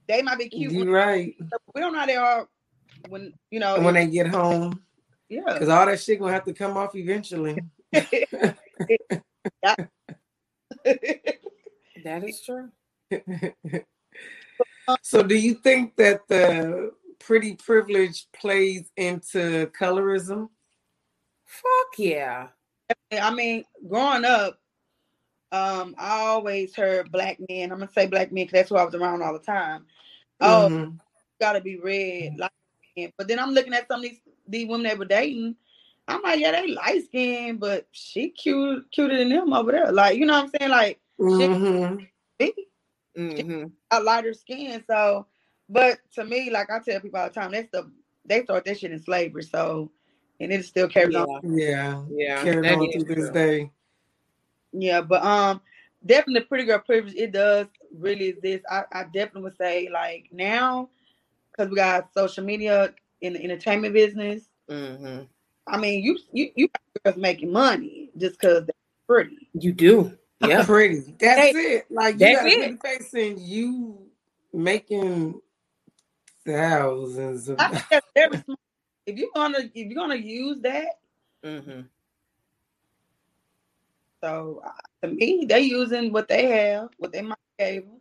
They 0.06 0.22
might 0.22 0.38
be 0.38 0.48
cute. 0.48 0.72
You 0.72 0.92
right. 0.92 1.34
We 1.74 1.80
don't 1.80 1.92
know 1.92 2.00
how 2.00 2.06
they 2.06 2.16
are 2.16 2.48
when 3.08 3.32
you 3.50 3.60
know 3.60 3.80
when 3.80 3.94
they 3.94 4.06
get 4.06 4.28
home. 4.28 4.80
Yeah. 5.28 5.42
Because 5.46 5.68
all 5.68 5.86
that 5.86 6.00
shit 6.00 6.18
gonna 6.18 6.32
have 6.32 6.44
to 6.44 6.54
come 6.54 6.76
off 6.76 6.94
eventually. 6.94 7.58
that 7.92 8.18
is 12.04 12.40
true. 12.42 12.70
so, 15.02 15.22
do 15.22 15.34
you 15.34 15.54
think 15.54 15.96
that 15.96 16.26
the 16.28 16.92
pretty 17.28 17.54
privilege 17.54 18.26
plays 18.32 18.90
into 18.96 19.70
colorism? 19.78 20.48
Fuck 21.44 21.98
yeah. 21.98 22.48
I 23.12 23.34
mean, 23.34 23.64
growing 23.86 24.24
up, 24.24 24.58
um, 25.52 25.94
I 25.98 26.20
always 26.20 26.74
heard 26.74 27.12
black 27.12 27.38
men. 27.48 27.70
I'm 27.70 27.78
gonna 27.78 27.90
say 27.92 28.06
black 28.06 28.32
men 28.32 28.44
because 28.44 28.52
that's 28.52 28.68
who 28.70 28.76
I 28.76 28.84
was 28.84 28.94
around 28.94 29.22
all 29.22 29.34
the 29.34 29.38
time. 29.38 29.84
Oh, 30.40 30.68
mm-hmm. 30.70 30.96
gotta 31.40 31.60
be 31.60 31.78
red, 31.78 32.38
like, 32.38 33.12
but 33.16 33.28
then 33.28 33.38
I'm 33.38 33.50
looking 33.50 33.74
at 33.74 33.88
some 33.88 34.00
of 34.00 34.02
these 34.02 34.20
these 34.46 34.66
women 34.66 34.84
that 34.84 34.98
were 34.98 35.04
dating 35.04 35.54
I'm 36.08 36.22
like, 36.22 36.40
yeah, 36.40 36.52
they 36.52 36.68
light 36.68 37.04
skinned, 37.04 37.60
but 37.60 37.86
she 37.92 38.30
cute, 38.30 38.90
cuter 38.90 39.18
than 39.18 39.28
them 39.28 39.52
over 39.52 39.70
there. 39.70 39.92
Like, 39.92 40.16
you 40.16 40.24
know 40.24 40.32
what 40.32 40.44
I'm 40.44 40.52
saying? 40.58 40.70
Like, 40.70 41.00
mm-hmm. 41.20 42.04
she, 42.40 42.52
Mm-hmm. 43.16 43.64
a 43.90 44.00
lighter 44.00 44.32
skin. 44.32 44.82
So, 44.86 45.26
but 45.68 45.98
to 46.14 46.24
me, 46.24 46.50
like 46.50 46.70
I 46.70 46.78
tell 46.80 47.00
people 47.00 47.20
all 47.20 47.28
the 47.28 47.34
time, 47.34 47.52
that's 47.52 47.68
the 47.72 47.90
they 48.24 48.42
thought 48.42 48.64
that 48.64 48.78
shit 48.78 48.92
in 48.92 49.02
slavery. 49.02 49.42
So, 49.42 49.90
and 50.40 50.52
it 50.52 50.64
still 50.64 50.88
carries 50.88 51.14
Yeah. 51.14 51.22
on. 51.24 51.58
Yeah. 51.58 52.02
Yeah. 52.10 52.42
Carried 52.42 52.64
that 52.64 52.78
on 52.78 52.86
is 52.88 53.02
to 53.02 53.14
this 53.14 53.24
true. 53.24 53.32
day. 53.32 53.70
Yeah, 54.72 55.00
but 55.00 55.24
um, 55.24 55.60
definitely 56.04 56.42
pretty 56.42 56.64
girl 56.64 56.78
privilege. 56.80 57.14
It 57.14 57.32
does 57.32 57.66
really 57.96 58.28
exist. 58.28 58.64
I, 58.70 58.84
I 58.92 59.04
definitely 59.04 59.42
would 59.42 59.56
say 59.56 59.88
like 59.92 60.26
now, 60.30 60.90
because 61.50 61.70
we 61.70 61.76
got 61.76 62.12
social 62.14 62.44
media 62.44 62.92
in 63.22 63.32
the 63.32 63.42
entertainment 63.42 63.94
business. 63.94 64.42
Mm-hmm. 64.70 65.22
I 65.66 65.76
mean, 65.78 66.02
you 66.04 66.18
you 66.32 66.50
you 66.54 66.68
got 66.68 67.04
girls 67.14 67.16
making 67.16 67.50
money 67.52 68.10
just 68.18 68.38
because 68.38 68.64
they're 68.66 68.74
pretty. 69.06 69.48
You 69.54 69.72
do. 69.72 70.18
Yeah. 70.46 70.64
Pretty. 70.64 71.14
That's 71.18 71.56
it. 71.56 71.86
Like 71.90 72.14
you 72.14 72.18
That's 72.20 72.36
got 72.42 72.46
a 72.46 72.54
pretty 72.56 72.72
it. 72.74 73.10
face 73.10 73.38
you 73.40 73.98
making 74.52 75.40
thousands 76.48 77.48
of 77.48 77.56
I 77.60 77.68
think 77.68 77.84
that's 77.90 78.06
very 78.14 78.36
smart. 78.44 78.58
If 79.06 79.16
you're 79.18 79.30
gonna 79.34 79.58
if 79.58 79.86
you're 79.86 79.94
gonna 79.94 80.14
use 80.16 80.60
that, 80.60 80.98
Mm-hmm. 81.44 81.82
so 84.22 84.62
uh, 84.66 84.70
to 85.06 85.12
me, 85.14 85.46
they 85.48 85.60
using 85.60 86.12
what 86.12 86.28
they 86.28 86.46
have, 86.46 86.88
what 86.98 87.12
they 87.12 87.22
might 87.22 87.38
gave 87.58 87.82
them, 87.84 88.00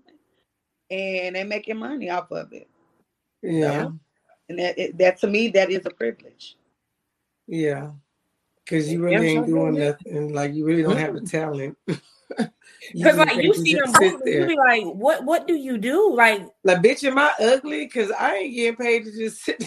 and 0.89 1.35
they 1.35 1.43
making 1.43 1.77
money 1.77 2.09
off 2.09 2.31
of 2.31 2.51
it. 2.53 2.67
yeah. 3.43 3.89
And 4.49 4.59
that 4.59 4.77
that 4.97 5.17
to 5.19 5.27
me, 5.27 5.49
that 5.49 5.69
is 5.69 5.85
a 5.85 5.89
privilege. 5.89 6.57
Yeah. 7.47 7.91
Cause 8.65 8.89
you 8.89 9.01
really 9.03 9.27
ain't 9.29 9.45
doing 9.47 9.75
nothing. 9.79 10.33
Like 10.33 10.53
you 10.53 10.65
really 10.65 10.83
don't 10.83 10.97
have 10.97 11.13
the 11.13 11.21
talent. 11.21 11.77
Because 12.93 13.17
like 13.17 13.41
you 13.43 13.53
see 13.53 13.73
them 13.75 13.85
just 13.87 13.97
sit 13.97 14.13
you 14.25 14.45
be 14.45 14.55
like, 14.55 14.83
what 14.95 15.23
what 15.23 15.47
do 15.47 15.55
you 15.55 15.77
do? 15.77 16.13
Like 16.13 16.47
Like 16.63 16.81
bitch, 16.81 17.03
am 17.03 17.17
I 17.17 17.31
ugly? 17.39 17.87
Cause 17.87 18.11
I 18.17 18.35
ain't 18.35 18.55
getting 18.55 18.75
paid 18.75 19.05
to 19.05 19.11
just 19.11 19.43
sit 19.43 19.59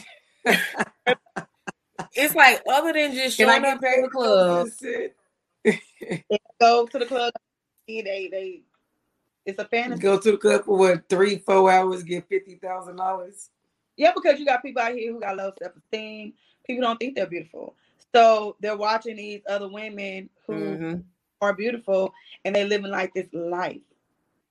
there. 0.45 0.57
it's 2.15 2.35
like 2.35 2.63
other 2.71 2.93
than 2.93 3.15
just 3.15 3.37
Can 3.37 3.49
I 3.49 3.59
showing 3.59 3.63
get 3.63 3.77
up 3.77 3.83
paid 3.83 3.97
to 3.97 4.03
to 4.03 4.07
the 4.07 4.11
club. 4.11 4.67
just 4.67 4.79
sit? 4.81 5.17
They 6.31 6.39
go 6.61 6.87
to 6.87 6.99
the 6.99 7.07
club, 7.07 7.33
they 7.89 8.29
they 8.31 8.63
it's 9.47 9.59
a 9.59 9.65
fantasy. 9.65 10.01
Go 10.03 10.19
to 10.19 10.33
the 10.33 10.37
club 10.39 10.65
for 10.65 10.77
what 10.77 11.09
three, 11.09 11.39
four 11.39 11.71
hours, 11.71 12.03
get 12.03 12.29
fifty 12.29 12.57
thousand 12.57 12.97
dollars. 12.97 13.51
Yeah, 13.97 14.13
because 14.15 14.39
you 14.39 14.47
got 14.47 14.63
people 14.63 14.83
out 14.83 14.95
here 14.95 15.13
who 15.13 15.21
got 15.21 15.37
low 15.37 15.53
self 15.61 15.73
esteem. 15.77 16.35
People 16.67 16.83
don't 16.83 16.99
think 16.99 17.17
they're 17.17 17.27
beautiful, 17.27 17.75
so 18.15 18.57
they're 18.61 18.77
watching 18.77 19.17
these 19.17 19.41
other 19.49 19.69
women 19.69 20.29
who 20.47 20.55
Mhm. 20.55 21.05
Are 21.41 21.55
beautiful 21.55 22.13
and 22.45 22.55
they 22.55 22.65
living 22.65 22.91
like 22.91 23.15
this 23.15 23.29
life. 23.33 23.81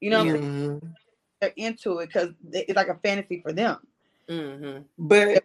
You 0.01 0.09
know, 0.11 0.25
what 0.25 0.35
I'm 0.35 0.41
saying? 0.41 0.81
Mhm. 0.81 0.93
they're 1.41 1.53
into 1.55 1.99
it 1.99 2.07
because 2.07 2.29
it's 2.51 2.75
like 2.75 2.89
a 2.89 2.95
fantasy 2.95 3.41
for 3.41 3.53
them. 3.53 3.77
Mhm. 4.27 4.85
But 4.97 5.43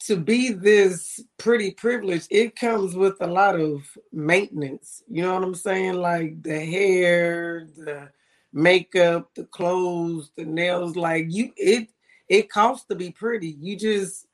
to 0.00 0.16
be 0.16 0.52
this 0.52 1.20
pretty 1.38 1.72
privileged, 1.72 2.28
it 2.30 2.54
comes 2.54 2.94
with 2.94 3.16
a 3.20 3.26
lot 3.26 3.58
of 3.58 3.96
maintenance. 4.12 5.02
You 5.08 5.22
know 5.22 5.34
what 5.34 5.42
I'm 5.42 5.54
saying? 5.54 5.94
Like 5.94 6.42
the 6.42 6.60
hair, 6.60 7.66
the 7.76 8.10
makeup, 8.52 9.30
the 9.34 9.44
clothes, 9.44 10.30
the 10.36 10.44
nails. 10.44 10.96
Like 10.96 11.26
you, 11.28 11.52
it 11.56 11.88
it 12.28 12.50
costs 12.50 12.86
to 12.86 12.94
be 12.94 13.10
pretty. 13.10 13.56
You 13.60 13.76
just 13.76 14.27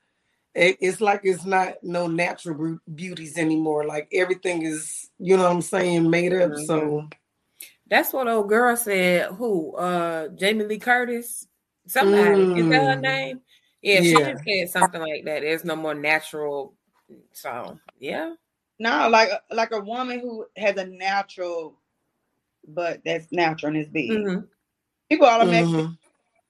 it, 0.55 0.77
it's 0.79 1.01
like 1.01 1.21
it's 1.23 1.45
not 1.45 1.75
no 1.83 2.07
natural 2.07 2.79
beauties 2.95 3.37
anymore. 3.37 3.85
Like 3.85 4.07
everything 4.13 4.61
is, 4.63 5.09
you 5.19 5.35
know 5.37 5.43
what 5.43 5.51
I'm 5.51 5.61
saying, 5.61 6.09
made 6.09 6.33
up. 6.33 6.53
So 6.65 7.07
That's 7.87 8.13
what 8.13 8.27
old 8.27 8.49
girl 8.49 8.75
said. 8.77 9.31
Who? 9.33 9.75
Uh 9.75 10.29
Jamie 10.29 10.65
Lee 10.65 10.79
Curtis? 10.79 11.47
Somebody. 11.87 12.43
Is 12.59 12.69
that 12.69 12.81
her 12.85 12.95
Mm. 12.95 13.01
name? 13.01 13.41
Yeah, 13.81 14.01
she 14.01 14.17
Yeah. 14.17 14.31
just 14.33 14.43
said 14.43 14.69
something 14.69 15.01
like 15.01 15.25
that. 15.25 15.41
There's 15.41 15.65
no 15.65 15.75
more 15.75 15.93
natural. 15.93 16.73
So 17.33 17.77
yeah. 17.99 18.33
No, 18.79 19.07
like 19.09 19.29
like 19.51 19.71
a 19.71 19.79
woman 19.79 20.19
who 20.19 20.45
has 20.57 20.77
a 20.77 20.85
natural, 20.85 21.77
but 22.67 23.01
that's 23.05 23.31
natural 23.31 23.69
and 23.73 23.77
it's 23.77 23.89
big. 23.89 24.09
Mhm. 24.09 24.47
People 25.09 25.27
automatically 25.27 25.83
mhm. 25.83 25.97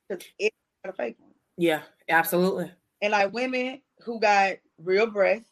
because 0.08 0.26
it's 0.40 0.56
not 0.84 0.94
a 0.94 0.98
fake 0.98 1.18
one. 1.20 1.32
Yeah, 1.58 1.82
absolutely. 2.08 2.72
And 3.02 3.12
like 3.12 3.34
women 3.34 3.82
who 4.06 4.20
got 4.20 4.54
real 4.84 5.08
breasts, 5.08 5.50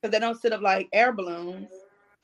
because 0.00 0.12
they 0.12 0.18
don't 0.20 0.40
sit 0.40 0.52
up 0.52 0.60
like 0.60 0.88
air 0.92 1.12
balloons. 1.12 1.68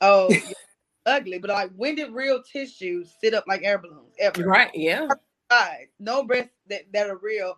Oh, 0.01 0.29
ugly. 1.05 1.39
But 1.39 1.49
like, 1.49 1.71
when 1.75 1.95
did 1.95 2.11
real 2.13 2.41
tissue 2.43 3.05
sit 3.21 3.33
up 3.33 3.45
like 3.47 3.63
air 3.63 3.77
balloons? 3.77 4.13
Ever. 4.19 4.43
Right. 4.43 4.71
Yeah. 4.73 5.07
Guys, 5.49 5.87
no 5.99 6.23
breasts 6.23 6.53
that, 6.67 6.83
that 6.93 7.09
are 7.09 7.17
real 7.17 7.57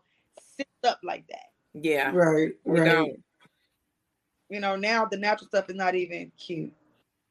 sit 0.58 0.68
up 0.84 1.00
like 1.04 1.26
that. 1.30 1.48
Yeah. 1.74 2.12
right, 2.14 2.54
right. 2.66 2.86
don't. 2.86 3.24
You 4.50 4.60
know, 4.60 4.76
now 4.76 5.06
the 5.06 5.18
natural 5.18 5.48
stuff 5.48 5.70
is 5.70 5.76
not 5.76 5.96
even 5.96 6.32
cute. 6.38 6.72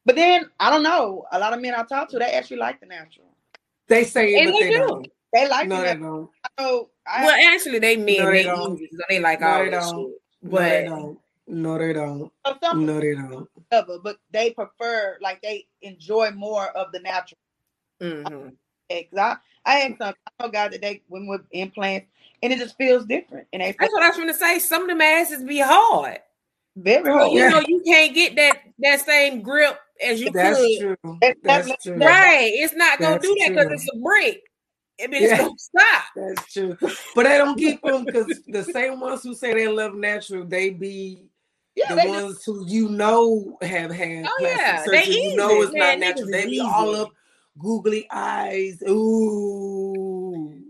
But 0.05 0.17
then 0.17 0.51
I 0.61 0.71
don't 0.71 0.83
know. 0.83 1.27
A 1.33 1.39
lot 1.39 1.53
of 1.53 1.61
men 1.61 1.75
I 1.75 1.83
talk 1.83 2.09
to, 2.11 2.19
they 2.19 2.27
actually 2.27 2.59
like 2.59 2.81
the 2.81 2.87
natural. 2.87 3.27
They 3.89 4.05
say 4.05 4.35
it, 4.35 4.43
And 4.43 4.53
but 4.53 4.59
they 4.59 4.65
they 4.67 4.71
do. 4.71 4.79
don't. 4.79 5.09
They 5.33 5.49
like 5.49 5.69
No, 5.69 5.77
the 5.77 5.83
they 5.83 5.95
don't. 5.95 6.31
I 6.59 6.63
know. 6.63 6.91
I 7.09 7.25
Well, 7.25 7.55
actually, 7.55 7.79
they 7.79 7.97
mean 7.97 8.19
No, 8.21 8.27
they 8.31 8.39
they 8.39 8.43
don't. 8.45 8.79
use 8.79 8.91
so 8.93 9.03
they 9.09 9.21
like 9.21 9.41
No, 9.41 9.47
all 9.47 9.65
they 9.65 9.71
that 9.71 9.81
don't. 9.81 10.11
shit. 10.11 10.21
No, 10.43 10.51
they 10.59 10.83
But 10.83 10.85
don't. 10.85 11.19
No, 11.49 11.79
they 11.79 11.93
don't. 11.93 12.33
No, 12.75 13.01
they 13.01 13.15
don't. 13.15 14.03
but 14.03 14.17
they 14.33 14.51
prefer 14.51 15.17
like 15.21 15.41
they 15.43 15.67
enjoy 15.83 16.31
more 16.33 16.67
of 16.77 16.93
the 16.93 17.01
natural. 17.01 17.39
mhm. 18.01 18.53
Cause 18.91 19.19
I, 19.19 19.37
I 19.65 19.75
had 19.79 19.99
some 19.99 20.15
I 20.41 20.45
know 20.45 20.51
guys 20.51 20.71
that 20.73 20.81
they 20.83 21.03
women 21.09 21.29
with 21.29 21.43
implants 21.51 22.07
and 22.43 22.53
it 22.53 22.59
just 22.59 22.77
feels 22.77 23.05
different 23.07 23.49
and 23.53 23.63
they 23.63 23.73
feel 23.73 23.77
that's 23.81 23.93
what 23.93 24.03
I 24.05 24.09
was 24.09 24.17
going 24.17 24.29
to 24.29 24.35
say. 24.35 24.59
Some 24.61 24.83
of 24.83 24.89
them 24.89 25.01
asses 25.01 25.43
be 25.43 25.59
hard. 25.59 26.19
very 26.77 27.11
hard. 27.13 27.33
you 27.33 27.41
Yeah. 27.41 27.49
know, 27.49 27.63
you 27.67 27.83
can't 27.85 28.15
get 28.15 28.37
that 28.37 28.59
that 28.81 29.01
same 29.05 29.43
grip 29.43 29.79
as 30.05 30.21
you 30.21 30.31
That's 30.31 30.57
could. 30.59 30.79
true. 30.81 31.19
That's 31.21 31.41
That's 31.43 31.83
true. 31.83 31.97
Right. 31.97 32.51
It's 32.55 32.75
not 32.75 32.99
going 33.01 33.21
to 33.21 33.27
That's 33.27 33.27
do 33.27 33.37
that 33.41 33.49
because 33.67 33.73
it's 33.83 33.91
a 33.93 33.99
brick. 33.99 34.43
And 35.01 35.15
it's 35.15 35.31
Yeah. 35.31 35.37
to 35.39 35.55
stop. 35.59 36.05
That's 36.17 36.53
true. 36.53 36.77
But 37.15 37.25
they 37.25 37.39
don't 37.39 37.59
keep 37.59 37.83
them 37.83 38.05
because 38.05 38.41
the 38.49 38.65
same 38.65 39.01
ones 39.01 39.23
who 39.23 39.35
say 39.35 39.53
they 39.55 39.69
love 39.69 39.95
natural, 39.95 40.45
they 40.47 40.71
be 40.71 41.27
Yeah, 41.75 41.89
the 41.91 41.97
they 41.97 42.05
just, 42.05 42.27
ones 42.27 42.45
who 42.45 42.67
you 42.67 42.89
know 42.89 43.59
have 43.63 43.91
had 43.93 44.25
Oh, 44.27 44.37
plastic 44.39 44.61
yeah. 44.61 44.85
They 44.91 45.03
surgery. 45.03 45.15
You 45.17 45.35
easy. 45.35 45.37
know 45.37 45.63
it's 45.63 45.75
Man, 45.75 46.01
not 46.01 46.07
natural. 46.09 46.31
They 46.31 46.47
be 46.47 46.61
all 46.61 46.91
easy. 46.91 47.03
up 47.03 47.13
googly 47.59 48.07
eyes. 48.11 48.83
Ooh. 48.89 49.96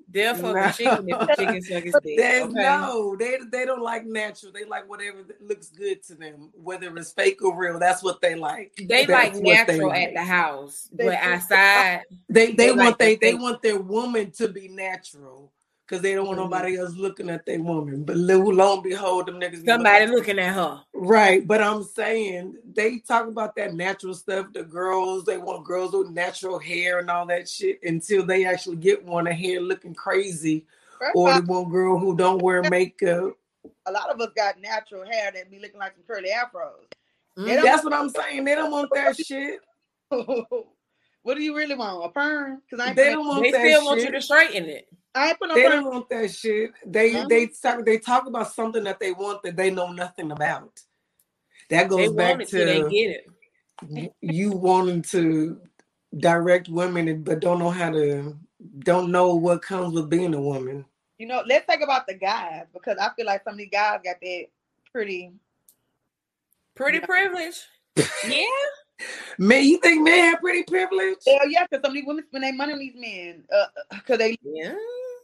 Therefore, 0.08 0.54
No. 0.54 0.66
the 0.66 0.72
chicken 0.72 1.08
if 1.08 1.18
the 1.18 1.34
chicken 1.36 1.62
suck 1.62 1.82
his 1.82 1.94
dick. 2.04 2.18
Okay. 2.20 2.52
no, 2.54 3.16
they 3.16 3.38
they 3.50 3.64
don't 3.64 3.82
like 3.82 4.06
natural. 4.06 4.52
They 4.52 4.64
like 4.64 4.88
whatever 4.88 5.18
looks 5.40 5.70
good 5.70 6.02
to 6.04 6.14
them, 6.14 6.50
whether 6.54 6.96
it's 6.96 7.12
fake 7.12 7.42
or 7.42 7.56
real. 7.58 7.78
That's 7.80 8.02
what 8.02 8.20
they 8.20 8.36
like. 8.36 8.72
They 8.76 9.04
That's 9.04 9.08
like 9.08 9.34
what 9.34 9.42
they 9.42 9.52
natural 9.78 9.88
like. 9.88 10.08
at 10.08 10.14
the 10.14 10.22
house, 10.22 10.88
They 10.92 11.06
but 11.06 11.14
outside, 11.14 12.02
They 12.28 12.46
they, 12.52 12.52
They 12.54 12.68
want 12.68 12.78
like 12.78 12.98
they 12.98 13.14
the 13.16 13.20
they 13.20 13.34
want 13.34 13.62
their 13.62 13.78
woman 13.80 14.30
to 14.32 14.48
be 14.48 14.68
natural 14.68 15.52
because 15.87 16.02
they 16.02 16.14
don't 16.14 16.26
want 16.26 16.38
Mhm. 16.38 16.45
nobody 16.45 16.76
else 16.78 16.95
looking 16.97 17.31
at 17.31 17.47
their 17.47 17.61
woman. 17.61 18.02
But 18.05 18.16
lo 18.16 18.38
lo 18.38 18.75
and 18.75 18.83
behold, 18.83 19.26
them 19.26 19.40
niggas 19.40 19.62
be 19.62 19.66
somebody 19.66 20.07
looking- 20.07 20.16
looking 20.16 20.38
at 20.40 20.55
her. 20.55 20.83
right. 20.95 21.47
But 21.47 21.62
I'm 21.62 21.85
saying 21.85 22.57
they 22.75 22.99
talk 22.99 23.28
about 23.28 23.55
that 23.57 23.75
natural 23.75 24.14
stuff. 24.14 24.52
The 24.52 24.64
girls 24.64 25.25
they 25.25 25.38
want 25.38 25.64
girls 25.64 25.93
with 25.93 26.11
natural 26.11 26.59
hair 26.59 26.99
and 26.99 27.09
all 27.11 27.26
that 27.26 27.49
shit 27.49 27.78
until 27.85 28.25
they 28.26 28.45
actually 28.45 28.76
get 28.76 29.05
one 29.05 29.26
a 29.28 29.33
hair 29.33 29.61
looking 29.61 29.95
crazy, 29.95 30.66
first 30.99 31.12
or 31.14 31.31
off, 31.31 31.47
the 31.47 31.52
one 31.52 31.71
girl 31.71 31.99
who 31.99 32.16
don't 32.16 32.43
wear 32.43 32.62
makeup. 32.62 33.35
a 33.87 33.93
lot 33.93 34.11
of 34.11 34.21
us 34.21 34.31
got 34.37 34.61
natural 34.61 35.05
hair 35.05 35.31
that 35.33 35.50
be 35.50 35.59
looking 35.61 35.78
like 35.78 35.93
some 35.95 36.02
curly 36.07 36.31
afros. 36.31 36.87
Mm. 37.38 37.62
That's 37.62 37.85
what 37.85 37.93
I'm 37.93 38.09
saying. 38.11 38.45
They 38.45 38.55
don't 38.55 38.71
want 38.71 38.90
that 38.95 39.16
shit. 39.16 39.61
what 41.23 41.37
do 41.37 41.43
you 41.43 41.57
really 41.57 41.75
want? 41.75 42.05
A 42.05 42.09
perm? 42.09 42.62
Because 42.64 42.85
I 42.85 42.88
ain't 42.88 42.97
They 42.97 43.11
don't 43.12 43.26
want 43.26 43.43
They 43.43 43.50
that 43.50 43.61
still 43.61 43.85
want 43.85 44.00
you 44.00 44.11
to 44.11 44.21
straighten 44.23 44.64
it. 44.69 44.88
I 45.16 45.28
ain't 45.28 45.38
putting 45.38 45.56
They 45.56 45.62
don't 45.62 45.87
want 45.87 46.08
that 46.11 46.30
shit. 46.30 46.73
They 46.85 47.25
they 47.28 47.46
talk 47.46 47.85
they 47.87 47.99
talk 47.99 48.26
about 48.26 48.52
something 48.52 48.85
that 48.85 49.00
they 49.00 49.12
want 49.12 49.42
that 49.44 49.56
they 49.56 49.70
know 49.70 49.90
nothing 49.90 50.30
about. 50.30 50.78
That 51.70 51.85
They 51.85 51.88
goes 51.88 52.12
back 52.12 52.30
want 52.30 52.42
it 52.42 52.49
till 52.49 52.66
they 52.66 52.82
to 52.82 52.90
get 52.90 53.25
it. 53.90 54.12
you 54.20 54.52
wanting 54.52 55.02
to 55.02 55.61
direct 56.18 56.68
women 56.68 57.23
but 57.23 57.40
don't 57.40 57.58
know 57.58 57.70
how 57.70 57.90
to 57.90 58.37
don't 58.80 59.11
know 59.11 59.35
what 59.35 59.62
comes 59.62 59.94
with 59.94 60.11
being 60.11 60.35
a 60.35 60.40
woman. 60.40 60.85
You 61.18 61.26
know, 61.26 61.42
let's 61.46 61.66
talk 61.66 61.80
about 61.80 62.06
the 62.06 62.14
guys 62.14 62.64
because 62.75 62.99
I 62.99 63.08
feel 63.16 63.25
like 63.25 63.42
some 63.42 63.54
of 63.54 63.58
these 63.58 63.70
guys 63.73 64.00
got 64.04 64.16
that 64.20 64.44
pretty. 64.92 65.32
Pretty 66.75 66.99
Yeah. 66.99 67.06
privilege. 67.06 67.62
Yeah. 68.28 68.42
Man, 69.38 69.64
you 69.64 69.78
think 69.78 70.02
men 70.02 70.30
have 70.30 70.40
pretty 70.40 70.62
privilege? 70.62 71.18
Hell 71.26 71.49
yeah, 71.49 71.66
because 71.70 71.82
some 71.82 71.90
of 71.90 71.94
these 71.94 72.06
women 72.06 72.25
spend 72.26 72.44
their 72.44 72.54
money 72.54 72.73
on 72.73 72.78
these 72.78 72.94
men. 72.96 73.44
Uh, 73.54 73.66
because 73.90 74.18
they 74.18 74.37
Yeah. 74.42 74.75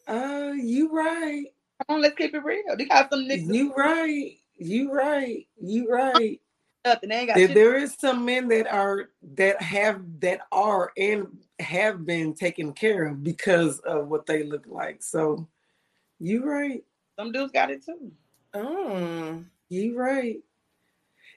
Uh 0.09 0.53
you 0.57 0.91
right. 0.93 1.47
come 1.87 1.97
on, 1.97 2.03
let's 2.03 2.17
keep 2.17 2.35
it 2.35 2.45
real. 2.45 2.77
They 2.77 2.85
got 2.87 3.11
some 3.11 3.21
niggas 3.21 3.53
You 3.53 3.73
right. 3.75 4.37
You 4.59 4.93
right. 4.93 5.47
You 5.61 5.91
right. 5.91 6.41
up 6.85 7.03
and 7.03 7.13
they 7.13 7.17
ain't 7.17 7.29
got 7.29 7.37
There, 7.37 7.49
there 7.49 7.77
is 7.77 7.95
some 7.99 8.25
men 8.25 8.49
that 8.49 8.67
are 8.67 9.11
that 9.35 9.61
have 9.63 10.03
that 10.21 10.41
are 10.51 10.93
and 10.97 11.27
have 11.61 12.05
been 12.05 12.35
taken 12.35 12.73
care 12.73 13.07
of 13.07 13.23
because 13.23 13.79
of 13.81 14.09
what 14.09 14.27
they 14.27 14.43
look 14.43 14.65
like. 14.67 15.03
So 15.03 15.47
you 16.19 16.45
right. 16.45 16.85
Some 17.17 17.33
dudes 17.33 17.53
got 17.53 17.71
it 17.71 17.85
too. 17.85 18.11
Oh, 18.55 19.45
You 19.69 19.99
right. 19.99 20.39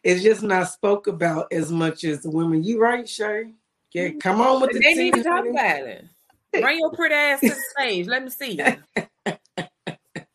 It's 0.03 0.21
just 0.21 0.43
not 0.43 0.69
spoke 0.69 1.07
about 1.07 1.51
as 1.51 1.71
much 1.71 2.03
as 2.03 2.21
the 2.21 2.29
women. 2.29 2.63
You 2.63 2.79
right, 2.79 3.07
Shea. 3.07 3.51
Yeah, 3.91 4.09
come 4.19 4.41
on 4.41 4.61
with 4.61 4.73
the 4.73 4.79
they 4.79 4.93
need 4.93 5.13
to 5.13 5.23
talk 5.23 5.45
about 5.45 5.87
it. 5.87 6.05
Bring 6.61 6.79
your 6.79 6.91
pretty 6.91 7.15
ass 7.15 7.41
to 7.41 7.47
the 7.49 7.63
stage. 7.77 8.07
Let 8.07 8.23
me 8.23 8.29
see. 8.29 8.61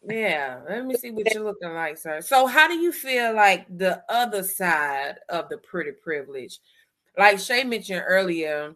Yeah, 0.02 0.60
let 0.68 0.84
me 0.86 0.94
see 0.96 1.10
what 1.12 1.32
you're 1.32 1.44
looking 1.44 1.72
like, 1.72 1.96
sir. 1.96 2.20
So, 2.20 2.46
how 2.46 2.66
do 2.66 2.74
you 2.74 2.90
feel 2.90 3.34
like 3.34 3.66
the 3.78 4.02
other 4.08 4.42
side 4.42 5.16
of 5.28 5.48
the 5.48 5.58
pretty 5.58 5.92
privilege? 5.92 6.58
Like 7.16 7.38
Shea 7.38 7.62
mentioned 7.64 8.02
earlier, 8.06 8.74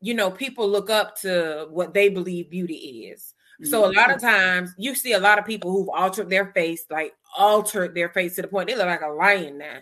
you 0.00 0.14
know, 0.14 0.30
people 0.30 0.68
look 0.68 0.90
up 0.90 1.16
to 1.20 1.68
what 1.70 1.94
they 1.94 2.08
believe 2.08 2.50
beauty 2.50 3.08
is. 3.12 3.34
So, 3.62 3.84
a 3.84 3.92
lot 3.92 4.12
of 4.12 4.20
times 4.20 4.74
you 4.78 4.94
see 4.94 5.12
a 5.12 5.20
lot 5.20 5.38
of 5.38 5.44
people 5.44 5.70
who've 5.70 5.90
altered 5.90 6.30
their 6.30 6.46
face, 6.52 6.84
like 6.90 7.12
altered 7.36 7.94
their 7.94 8.08
face 8.08 8.34
to 8.36 8.42
the 8.42 8.48
point 8.48 8.68
they 8.68 8.74
look 8.76 8.86
like 8.86 9.02
a 9.02 9.08
lion 9.08 9.58
now. 9.58 9.78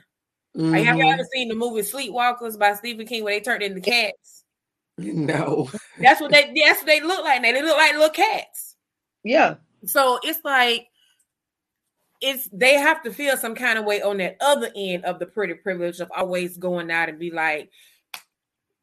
Like, 0.70 0.84
have 0.84 0.98
you 0.98 1.04
Mhm. 1.04 1.14
ever 1.14 1.28
seen 1.32 1.48
the 1.48 1.54
movie 1.54 1.82
Sleepwalkers 1.82 2.58
by 2.58 2.74
Stephen 2.74 3.06
King 3.06 3.24
where 3.24 3.34
they 3.34 3.40
turned 3.40 3.62
into 3.62 3.80
cats? 3.80 4.44
No. 5.04 5.70
That's 6.00 6.20
what 6.20 6.30
they 6.32 6.52
that's 6.64 6.80
what 6.80 6.86
they 6.86 7.00
look 7.00 7.24
like 7.24 7.40
now. 7.42 7.52
They 7.52 7.62
look 7.62 7.76
like 7.76 7.92
little 7.92 8.10
cats. 8.10 8.76
Yeah. 9.24 9.56
So 9.86 10.18
it's 10.22 10.40
like 10.44 10.88
it's 12.20 12.48
they 12.52 12.74
have 12.74 13.02
to 13.04 13.12
feel 13.12 13.36
some 13.36 13.54
kind 13.54 13.78
of 13.78 13.84
way 13.84 14.02
on 14.02 14.16
that 14.18 14.36
other 14.40 14.70
end 14.74 15.04
of 15.04 15.18
the 15.20 15.26
pretty 15.26 15.54
privilege 15.54 16.00
of 16.00 16.10
always 16.16 16.56
going 16.56 16.90
out 16.90 17.08
and 17.08 17.18
be 17.18 17.30
like, 17.30 17.70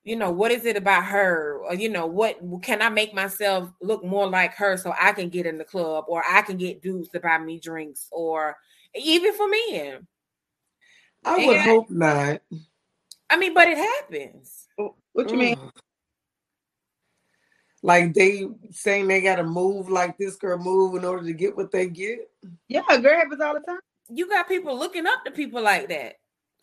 you 0.06 0.16
know, 0.16 0.32
what 0.32 0.52
is 0.52 0.66
it 0.66 0.78
about 0.78 1.04
her? 1.06 1.60
Or 1.66 1.74
you 1.76 1.90
know, 1.90 2.06
what 2.06 2.40
can 2.62 2.82
I 2.82 2.90
make 2.90 3.14
myself 3.14 3.70
look 3.82 4.04
more 4.06 4.30
like 4.30 4.54
her 4.56 4.78
so 4.78 4.94
I 4.98 5.12
can 5.12 5.28
get 5.30 5.46
in 5.46 5.58
the 5.58 5.66
club 5.66 6.06
or 6.08 6.24
I 6.30 6.44
can 6.44 6.56
get 6.58 6.82
dudes 6.82 7.10
to 7.10 7.20
buy 7.20 7.38
me 7.40 7.60
drinks 7.60 8.08
or 8.12 8.56
even 8.96 9.34
for 9.34 9.48
men. 9.50 10.08
I 11.26 11.46
would 11.46 11.58
And- 11.58 11.66
hope 11.66 11.90
not. 11.90 12.42
I 13.30 13.38
mean, 13.38 13.54
but 13.54 13.68
it 13.68 13.78
happens. 13.78 14.68
What 15.14 15.32
you 15.32 15.38
mean? 15.38 15.56
Mm. 15.56 15.72
Ugh. 17.86 17.88
Like 17.88 18.14
they 18.14 18.48
saying 18.72 19.08
they 19.08 19.22
gotta 19.22 19.44
move 19.44 19.90
like 19.90 20.18
this 20.18 20.36
girl 20.36 20.58
move 20.58 20.96
in 20.96 21.06
order 21.06 21.24
to 21.24 21.34
get 21.34 21.56
what 21.56 21.72
they 21.72 21.88
get. 21.88 22.20
Yeah, 22.68 22.82
girl 23.02 23.16
happens 23.16 23.42
all 23.42 23.54
the 23.54 23.60
time. 23.62 23.80
you 24.10 24.28
got 24.28 24.48
people 24.48 24.78
looking 24.78 25.08
up 25.08 25.24
to 25.26 25.32
people 25.32 25.62
like 25.62 25.90
that. 25.90 26.16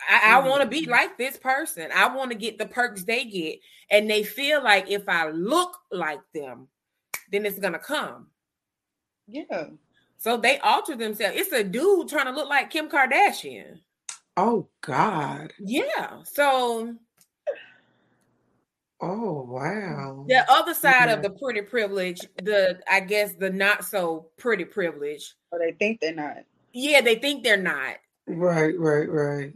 I, 0.08 0.34
I 0.34 0.40
mm-hmm. 0.40 0.48
want 0.48 0.62
to 0.62 0.68
be 0.68 0.86
like 0.86 1.16
this 1.16 1.36
person. 1.36 1.90
I 1.94 2.14
want 2.14 2.32
to 2.32 2.36
get 2.36 2.58
the 2.58 2.66
perks 2.66 3.04
they 3.04 3.24
get, 3.24 3.60
and 3.90 4.10
they 4.10 4.22
feel 4.24 4.62
like 4.62 4.90
if 4.90 5.08
I 5.08 5.30
look 5.30 5.76
like 5.90 6.20
them, 6.34 6.68
then 7.30 7.46
it's 7.46 7.58
gonna 7.58 7.78
come. 7.78 8.28
Yeah. 9.28 9.66
So 10.18 10.36
they 10.36 10.58
alter 10.58 10.96
themselves. 10.96 11.36
It's 11.36 11.52
a 11.52 11.64
dude 11.64 12.08
trying 12.08 12.26
to 12.26 12.32
look 12.32 12.48
like 12.48 12.70
Kim 12.70 12.88
Kardashian. 12.88 13.78
Oh 14.36 14.68
God. 14.80 15.52
Yeah. 15.58 16.22
So 16.24 16.94
Oh 19.02 19.42
wow. 19.42 20.25
the 20.28 20.49
other 20.49 20.75
side 20.75 21.09
of 21.09 21.23
the 21.23 21.30
pretty 21.30 21.62
privilege, 21.62 22.21
the 22.42 22.80
I 22.88 23.00
guess 23.00 23.35
the 23.35 23.50
not 23.50 23.85
so 23.85 24.28
pretty 24.38 24.64
privilege. 24.64 25.35
Or 25.50 25.59
they 25.59 25.73
think 25.73 26.00
they're 26.00 26.14
not. 26.14 26.38
Yeah, 26.73 27.00
they 27.00 27.16
think 27.16 27.42
they're 27.42 27.56
not. 27.56 27.97
Right, 28.28 28.78
right, 28.78 29.11
right. 29.11 29.52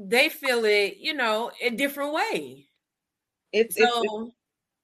They 0.00 0.28
feel 0.28 0.64
it, 0.64 0.96
you 0.98 1.14
know, 1.14 1.52
a 1.62 1.70
different 1.70 2.12
way. 2.12 2.66
It's, 3.52 3.76
it's, 3.76 3.86
it's 3.86 3.94
So, 4.10 4.32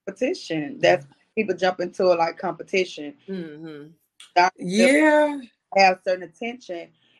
competition. 0.07 0.79
That's 0.79 1.07
people 1.35 1.57
jump 1.57 1.81
into 1.81 2.11
it 2.13 2.19
like 2.19 2.39
competition. 2.39 3.15
mhm. 3.29 3.93
Yeah. 4.57 5.41
Have 5.77 6.01
certain 6.05 6.23
attention 6.23 6.79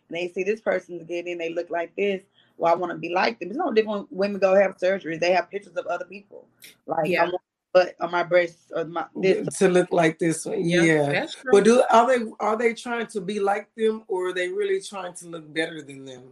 and 0.09 0.17
they 0.17 0.29
see 0.29 0.45
this 0.45 0.61
person's 0.61 1.03
getting 1.09 1.39
they 1.39 1.53
look 1.53 1.71
like 1.71 1.95
this. 1.97 2.23
Well, 2.57 2.73
I 2.73 2.77
want 2.77 2.93
to 2.93 2.99
be 2.99 3.11
like 3.11 3.41
them. 3.41 3.51
It's 3.51 3.59
no 3.59 3.73
different 3.73 4.11
when 4.11 4.19
women 4.19 4.41
go 4.41 4.55
have 4.55 4.77
surgeries. 4.77 5.21
They 5.21 5.33
have 5.33 5.51
pictures 5.51 5.77
of 5.77 5.87
other 5.87 6.05
people. 6.05 6.47
Like 6.87 7.07
Yeah. 7.07 7.25
I 7.25 7.25
want 7.27 7.43
butt 7.73 7.97
on 8.01 8.11
my 8.13 8.23
breasts 8.23 8.71
or 8.75 8.85
my 8.85 9.07
this. 9.17 9.59
To 9.59 9.69
look 9.69 9.93
like 9.93 10.19
this 10.19 10.47
one. 10.47 10.65
Yeah. 10.65 11.11
that's 11.11 11.35
true. 11.35 11.51
But 11.53 11.65
do 11.65 11.83
are 11.91 12.07
they 12.07 12.25
are 12.41 12.57
they 12.57 12.73
trying 12.73 13.07
to 13.09 13.21
be 13.21 13.41
like 13.41 13.69
them 13.77 14.05
or 14.09 14.29
are 14.29 14.33
they 14.33 14.49
really 14.49 14.81
trying 14.81 15.15
to 15.15 15.29
look 15.29 15.53
better 15.53 15.83
than 15.83 16.05
them? 16.05 16.23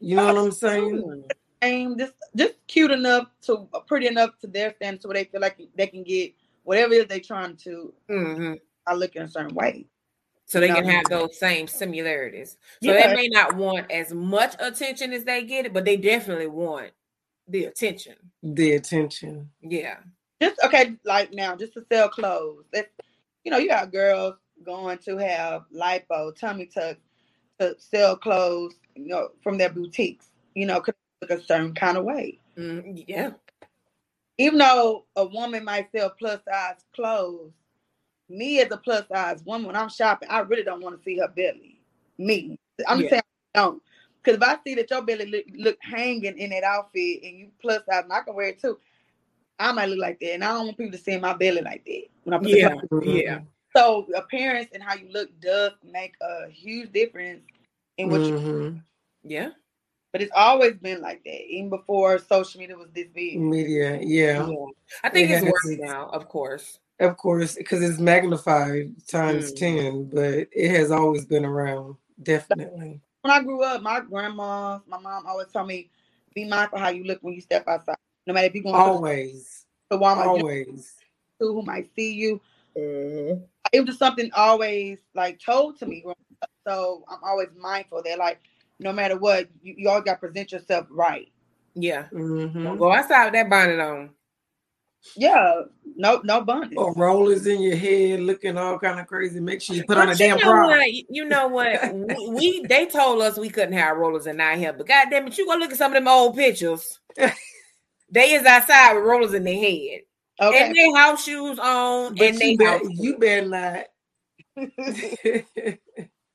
You 0.00 0.16
know 0.16 0.26
what 0.26 0.38
I'm 0.38 0.52
saying? 0.52 1.24
Same, 1.62 1.98
just 1.98 2.14
just 2.34 2.54
cute 2.66 2.90
enough 2.90 3.28
to 3.42 3.68
pretty 3.86 4.06
enough 4.06 4.38
to 4.40 4.46
their 4.46 4.74
standards, 4.74 5.02
so 5.02 5.12
they 5.12 5.24
feel 5.24 5.42
like 5.42 5.60
they 5.74 5.86
can 5.86 6.02
get 6.02 6.32
whatever 6.64 6.94
it 6.94 7.02
is 7.02 7.06
they're 7.06 7.20
trying 7.20 7.56
to. 7.56 7.92
Mhm. 8.08 8.60
I 8.86 8.94
look 8.94 9.14
in 9.14 9.22
a 9.22 9.28
certain 9.28 9.54
way. 9.54 9.86
So 10.50 10.58
they 10.58 10.66
can 10.66 10.84
have 10.84 11.08
those 11.08 11.38
same 11.38 11.68
similarities. 11.68 12.58
So 12.82 12.90
Yeah. 12.90 13.06
they 13.06 13.14
may 13.14 13.28
not 13.28 13.54
want 13.54 13.88
as 13.88 14.12
much 14.12 14.56
attention 14.58 15.12
as 15.12 15.22
they 15.22 15.44
get 15.44 15.64
it, 15.64 15.72
but 15.72 15.84
they 15.84 15.96
definitely 15.96 16.48
want 16.48 16.90
the 17.46 17.66
attention. 17.66 18.16
The 18.42 18.72
attention. 18.72 19.48
Yeah. 19.62 19.98
just 20.42 20.60
okay, 20.64 20.96
like 21.04 21.32
now, 21.32 21.54
just 21.54 21.74
to 21.74 21.84
sell 21.92 22.08
clothes. 22.08 22.64
That 22.72 22.90
you 23.44 23.52
know, 23.52 23.58
you 23.58 23.68
got 23.68 23.92
girls 23.92 24.34
going 24.64 24.98
to 24.98 25.16
have 25.18 25.66
lipo, 25.72 26.34
tummy 26.34 26.66
tuck 26.66 26.96
to 27.60 27.76
sell 27.78 28.16
clothes, 28.16 28.74
you 28.96 29.06
know, 29.06 29.28
from 29.44 29.56
their 29.56 29.70
boutiques. 29.70 30.30
You 30.56 30.66
know, 30.66 30.80
could 30.80 30.96
look 31.20 31.30
a 31.30 31.40
certain 31.40 31.74
kind 31.74 31.96
of 31.96 32.04
way. 32.04 32.40
Mm, 32.56 33.04
yeah. 33.06 33.30
Even 34.36 34.58
though 34.58 35.04
a 35.14 35.24
woman 35.26 35.62
might 35.62 35.92
sell 35.92 36.10
plus 36.10 36.40
size 36.44 36.84
clothes, 36.92 37.52
me 38.30 38.60
as 38.60 38.70
a 38.70 38.76
plus 38.76 39.06
size 39.08 39.44
woman, 39.44 39.66
when 39.66 39.76
I'm 39.76 39.88
shopping, 39.88 40.28
I 40.30 40.40
really 40.40 40.62
don't 40.62 40.82
want 40.82 40.96
to 40.96 41.04
see 41.04 41.18
her 41.18 41.28
belly. 41.28 41.80
Me, 42.18 42.58
I'm 42.86 43.00
just 43.00 43.04
Yeah. 43.04 43.10
saying, 43.10 43.22
I 43.54 43.58
don't. 43.58 43.82
Because 44.22 44.36
if 44.36 44.42
I 44.42 44.56
see 44.64 44.74
that 44.74 44.90
your 44.90 45.02
belly 45.02 45.26
look, 45.26 45.44
look 45.54 45.78
hanging 45.80 46.38
in 46.38 46.50
that 46.50 46.62
outfit 46.62 47.22
and 47.22 47.38
you 47.38 47.50
plus 47.60 47.84
size, 47.86 48.04
and 48.04 48.12
I 48.12 48.20
can 48.20 48.34
wear 48.34 48.48
it 48.48 48.60
too, 48.60 48.78
I 49.58 49.72
might 49.72 49.88
look 49.88 49.98
like 49.98 50.20
that, 50.20 50.34
and 50.34 50.44
I 50.44 50.54
don't 50.54 50.66
want 50.66 50.78
people 50.78 50.92
to 50.92 51.02
see 51.02 51.18
my 51.18 51.34
belly 51.34 51.60
like 51.62 51.84
that. 51.84 52.04
When 52.24 52.34
I 52.34 52.38
put 52.38 52.46
the 52.50 52.58
Yeah. 52.58 52.80
Yeah. 53.02 53.40
So 53.76 54.06
appearance 54.14 54.70
and 54.74 54.82
how 54.82 54.94
you 54.94 55.08
look 55.10 55.28
does 55.40 55.72
make 55.84 56.14
a 56.20 56.48
huge 56.50 56.92
difference 56.92 57.42
in 57.98 58.10
what 58.10 58.22
you. 58.26 58.34
Mhm. 58.34 58.82
Yeah. 59.22 59.50
But 60.12 60.22
it's 60.22 60.32
always 60.34 60.74
been 60.74 61.00
like 61.00 61.22
that, 61.24 61.46
even 61.46 61.70
before 61.70 62.18
social 62.18 62.60
media 62.60 62.76
was 62.76 62.90
this 62.92 63.06
big. 63.14 63.38
Media, 63.38 64.00
yeah. 64.02 64.48
Yeah. 64.48 64.66
I 65.04 65.08
think 65.08 65.30
It 65.30 65.34
it's 65.34 65.44
has 65.44 65.52
worse 65.52 65.78
now, 65.78 66.08
of 66.08 66.28
course. 66.28 66.80
Of 67.00 67.16
course, 67.16 67.54
because 67.54 67.82
it's 67.82 67.98
magnified 67.98 68.92
times 69.08 69.52
Mm. 69.52 69.56
10, 69.56 70.04
but 70.10 70.48
it 70.52 70.70
has 70.70 70.90
always 70.90 71.24
been 71.24 71.46
around. 71.46 71.96
Definitely. 72.22 73.00
When 73.22 73.30
I 73.32 73.42
grew 73.42 73.62
up, 73.62 73.80
my 73.82 74.00
grandma, 74.00 74.80
my 74.86 74.98
mom 74.98 75.26
always 75.26 75.48
told 75.48 75.68
me, 75.68 75.90
"Be 76.34 76.44
mindful 76.44 76.78
how 76.78 76.90
you 76.90 77.04
look 77.04 77.18
when 77.22 77.34
you 77.34 77.40
step 77.40 77.66
outside. 77.66 77.96
No 78.26 78.34
matter 78.34 78.46
if 78.48 78.54
you're 78.54 78.64
going 78.64 78.74
to 78.76 78.80
Always. 78.80 79.64
the 79.88 79.98
Walmart, 79.98 80.36
you 80.36 80.42
Always. 80.42 80.96
know 81.40 81.54
who 81.54 81.62
might 81.62 81.88
see 81.96 82.12
you." 82.12 82.40
It 82.76 83.80
was 83.80 83.86
just 83.86 83.98
something 83.98 84.30
always 84.34 84.98
like 85.14 85.40
told 85.40 85.78
to 85.78 85.86
me. 85.86 86.04
So 86.66 87.04
I'm 87.08 87.22
always 87.24 87.48
mindful 87.56 88.02
that, 88.02 88.18
like, 88.18 88.40
no 88.78 88.92
matter 88.92 89.16
what, 89.18 89.48
you, 89.62 89.74
you 89.78 89.88
always 89.88 90.04
got 90.04 90.14
to 90.14 90.20
present 90.20 90.52
yourself 90.52 90.86
right. 90.90 91.30
Yeah. 91.74 92.08
Mhm. 92.12 92.62
Don't 92.64 92.78
go 92.78 92.92
outside 92.92 93.24
with 93.26 93.34
that 93.34 93.48
bonnet 93.48 93.80
on. 93.80 94.10
Yeah, 95.16 95.62
no, 95.96 96.20
no 96.24 96.42
bunny. 96.42 96.76
Or 96.76 96.92
rollers 96.94 97.46
in 97.46 97.60
your 97.62 97.76
head 97.76 98.20
looking 98.20 98.56
all 98.58 98.78
kind 98.78 99.00
of 99.00 99.06
crazy. 99.06 99.40
Make 99.40 99.60
sure 99.62 99.74
you 99.76 99.84
put 99.84 99.96
on 99.98 100.08
a 100.08 100.10
But 100.10 100.20
you 100.20 100.26
damn 100.28 100.38
know 100.38 100.44
bra. 100.52 100.66
what? 100.66 100.92
You 100.92 101.24
know 101.24 101.48
what? 101.48 101.94
we, 101.94 102.28
we 102.28 102.66
they 102.66 102.86
told 102.86 103.20
us 103.22 103.38
we 103.38 103.48
couldn't 103.50 103.72
have 103.74 103.96
rollers 103.96 104.26
in 104.26 104.40
our 104.40 104.56
hair, 104.56 104.72
but 104.72 104.86
goddamn 104.86 105.26
it, 105.28 105.38
you 105.38 105.46
go 105.46 105.56
look 105.56 105.72
at 105.72 105.78
some 105.78 105.92
of 105.92 105.94
them 105.94 106.08
old 106.08 106.36
pictures. 106.36 107.00
they 108.10 108.32
is 108.32 108.44
outside 108.46 108.94
with 108.94 109.04
rollers 109.04 109.34
in 109.34 109.44
their 109.44 109.54
head. 109.58 110.00
Okay. 110.40 110.58
and 110.66 110.74
they 110.74 110.90
house 110.98 111.24
shoes 111.24 111.58
on, 111.58 112.14
But 112.16 112.28
and 112.28 112.38
they 112.38 112.52
you, 112.52 112.56
better, 112.56 112.80
you 112.88 113.18
better 113.18 113.46
not. 113.46 113.84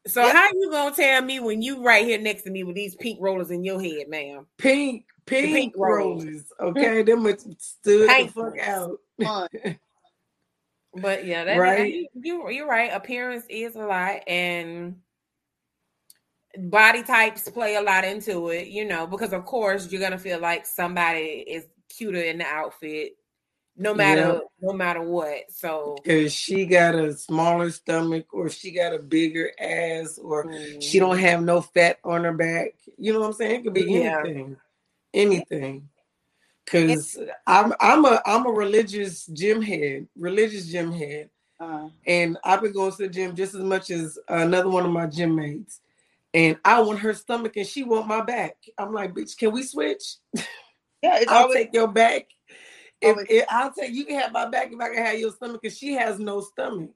So 0.08 0.22
how 0.32 0.48
you 0.54 0.70
gonna 0.72 0.96
tell 0.96 1.22
me 1.24 1.40
when 1.40 1.62
you 1.64 1.84
right 1.84 2.06
here 2.06 2.20
next 2.20 2.44
to 2.44 2.52
me 2.52 2.64
with 2.64 2.76
these 2.76 2.96
pink 2.96 3.18
rollers 3.22 3.50
in 3.52 3.64
your 3.64 3.82
head, 3.82 4.08
ma'am? 4.08 4.46
pink, 4.60 5.06
pink, 5.26 5.54
pink 5.56 5.74
rollers. 5.78 6.24
rollers. 6.60 6.78
Okay, 6.78 7.04
them 7.04 7.38
stood 7.58 8.10
Pink 8.10 8.34
the 8.34 8.42
fuck 8.42 8.60
out. 8.60 9.00
But 10.98 11.26
yeah, 11.26 11.44
that, 11.44 11.58
Right. 11.58 11.80
right. 11.80 12.08
you 12.14 12.50
you're 12.50 12.68
right. 12.68 12.92
Appearance 12.94 13.46
is 13.50 13.76
a 13.76 13.86
lot, 13.86 14.22
and 14.28 14.96
body 16.58 17.04
types 17.04 17.50
play 17.50 17.76
a 17.76 17.82
lot 17.82 18.06
into 18.06 18.50
it. 18.50 18.68
You 18.68 18.86
know, 18.86 19.06
because 19.06 19.34
of 19.34 19.46
course 19.46 19.92
you're 19.92 20.02
gonna 20.02 20.18
feel 20.18 20.40
like 20.40 20.66
somebody 20.66 21.44
is 21.48 21.66
cuter 21.90 22.22
in 22.22 22.38
the 22.38 22.46
outfit, 22.46 23.18
no 23.76 23.94
matter 23.94 24.22
Yep. 24.22 24.42
no 24.62 24.74
matter 24.74 25.02
what. 25.02 25.52
So 25.52 25.98
Cause 26.06 26.32
she 26.32 26.66
got 26.66 26.96
a 26.96 27.14
smaller 27.14 27.72
stomach, 27.72 28.34
or 28.34 28.50
she 28.50 28.72
got 28.72 28.94
a 28.94 29.00
bigger 29.00 29.52
ass, 29.60 30.18
or 30.18 30.50
she 30.80 30.98
mm-hmm. 30.98 31.00
don't 31.00 31.20
have 31.20 31.44
no 31.44 31.60
fat 31.60 32.00
on 32.06 32.24
her 32.24 32.34
back. 32.34 32.70
You 32.98 33.12
know 33.12 33.20
what 33.20 33.28
I'm 33.28 33.34
saying? 33.34 33.60
It 33.60 33.64
could 33.66 33.74
be 33.74 33.82
Yeah. 33.84 34.22
anything, 34.24 34.56
anything. 35.16 35.90
Cause 36.68 37.18
I'm 37.46 37.74
I'm 37.80 38.06
a 38.06 38.22
I'm 38.26 38.46
a 38.48 38.52
religious 38.52 39.26
gym 39.28 39.62
head, 39.62 40.08
religious 40.18 40.68
gym 40.68 40.92
head. 40.92 41.30
Uh, 41.60 41.90
And 42.06 42.38
I've 42.44 42.62
been 42.62 42.74
going 42.74 42.92
to 42.92 42.98
the 42.98 43.08
gym 43.08 43.36
just 43.36 43.56
as 43.56 43.62
much 43.62 43.90
as 43.92 44.20
another 44.28 44.70
one 44.70 44.86
of 44.86 44.92
my 44.92 45.06
gym 45.06 45.36
mates. 45.36 45.80
And 46.34 46.58
I 46.66 46.82
want 46.82 47.00
her 47.00 47.14
stomach 47.14 47.56
and 47.56 47.66
she 47.66 47.84
want 47.84 48.08
my 48.08 48.22
back. 48.22 48.58
I'm 48.78 48.94
like, 48.94 49.14
bitch, 49.14 49.38
can 49.38 49.52
we 49.54 49.64
switch? 49.64 50.18
yeah, 51.02 51.24
I'll 51.30 51.44
always 51.44 51.56
take 51.56 51.74
your 51.74 51.88
back. 51.88 52.28
If, 53.00 53.18
if- 53.30 53.46
I'll 53.50 53.72
take 53.72 53.94
you 53.94 54.06
can 54.06 54.20
have 54.20 54.32
my 54.34 54.48
back 54.48 54.72
if 54.72 54.80
I 54.80 54.90
can 54.94 55.06
have 55.06 55.20
your 55.20 55.32
stomach 55.32 55.62
because 55.62 55.78
she 55.78 55.94
has 55.94 56.20
no 56.20 56.42
stomach. 56.42 56.92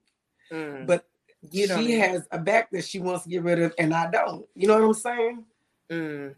Mm. 0.52 0.86
But 0.86 1.06
she 1.52 1.92
has 1.92 2.26
a 2.32 2.38
back 2.38 2.70
that 2.72 2.84
she 2.84 2.98
wants 2.98 3.22
to 3.24 3.30
get 3.30 3.44
rid 3.44 3.60
of, 3.62 3.72
and 3.78 3.94
I 3.94 4.10
don't. 4.10 4.46
You 4.54 4.66
know 4.68 4.74
what 4.78 4.84
I'm 4.84 4.94
saying? 4.94 5.44
Mm. 5.90 6.34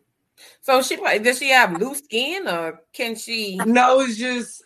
So 0.61 0.83
she 0.83 0.97
like 0.97 1.23
does 1.23 1.39
she 1.39 1.51
have 1.51 1.81
loose 1.81 1.99
skin 1.99 2.47
or 2.49 2.81
can 2.93 3.15
she 3.17 3.59
No, 3.59 4.01
it's 4.01 4.17
just 4.17 4.63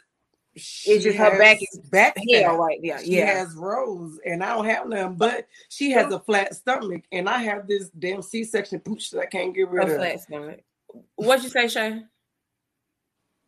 It's 0.55 1.05
just 1.05 1.19
her 1.19 1.39
back 1.39 1.59
is 1.61 1.79
back 1.91 2.17
yeah 2.25 2.49
fat. 2.49 2.59
right 2.59 2.79
yeah 2.83 2.99
She 2.99 3.17
yeah 3.17 3.27
has 3.27 3.55
rows, 3.55 4.19
and 4.25 4.43
I 4.43 4.55
don't 4.55 4.65
have 4.67 4.89
none. 4.89 5.15
But 5.17 5.47
she 5.69 5.91
has 5.93 6.13
a 6.13 6.21
flat 6.21 6.55
stomach, 6.55 7.03
and 7.13 7.29
I 7.29 7.39
have 7.39 7.67
this 7.69 7.91
damn 7.91 8.23
C-section 8.23 8.81
pooch 8.81 9.11
that 9.11 9.21
I 9.21 9.27
can't 9.27 9.55
get 9.55 9.63
a 9.69 9.71
rid 9.71 9.89
of. 9.89 9.97
flat 9.97 10.21
stomach. 10.21 10.61
What'd 11.17 11.45
you 11.45 11.51
say, 11.51 11.69
Shea? 11.69 12.03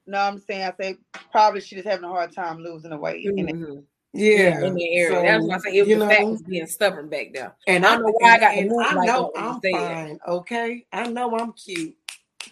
no. 0.06 0.18
I'm 0.18 0.38
saying 0.38 0.62
I 0.64 0.72
say 0.80 0.96
probably 1.32 1.60
she's 1.60 1.78
just 1.78 1.88
having 1.88 2.04
a 2.04 2.08
hard 2.08 2.32
time 2.32 2.58
losing 2.58 2.90
the 2.90 2.96
weight. 2.96 3.26
And 3.26 3.48
it- 3.48 3.54
Mhm. 3.56 3.84
Yeah, 4.14 4.64
in 4.64 4.74
the 4.74 4.96
area. 4.96 5.16
so, 5.18 5.22
That's 5.22 5.46
why 5.46 5.54
I 5.54 5.58
say 5.58 5.76
it 5.76 5.80
was 5.82 5.88
you 5.90 5.98
the 5.98 6.06
fat 6.08 6.20
know, 6.22 6.28
was 6.30 6.42
being 6.42 6.66
stubborn 6.66 7.08
back 7.08 7.32
there. 7.34 7.54
and 7.66 7.84
I 7.84 7.94
I 7.94 7.98
know 7.98 8.12
why 8.18 8.30
I 8.32 8.38
got 8.38 8.52
to 8.52 8.56
and 8.58 8.68
move 8.70 8.86
I 8.86 9.06
know 9.06 9.30
that 9.34 9.40
I'm 9.40 9.60
fine. 9.60 10.20
Okay, 10.26 10.86
I 10.92 11.06
know 11.08 11.36
I'm 11.36 11.52
cute, 11.52 11.94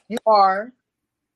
you 0.09 0.19
are, 0.27 0.73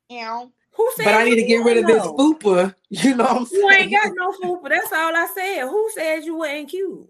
you 0.09 0.21
know, 0.21 0.53
Who 0.73 0.91
said 0.97 1.05
but 1.05 1.15
I 1.15 1.25
need 1.25 1.37
to 1.37 1.43
get 1.43 1.65
rid 1.65 1.79
of 1.79 1.87
this 1.87 2.03
wasn't, 2.03 2.17
fupa. 2.17 2.75
You 2.91 3.15
know 3.17 3.25
what 3.25 3.37
I'm 3.37 3.47
though? 3.47 3.57
You 3.59 3.71
ain't 3.71 3.93
got 3.93 4.13
no 4.15 4.33
food, 4.33 4.61
but 4.63 4.71
that's 4.71 4.93
all 4.93 5.17
I 5.17 5.29
said. 5.35 5.63
Who 5.63 5.91
said 5.95 6.25
you 6.25 6.37
wasn't 6.37 6.71
cute? 6.71 7.09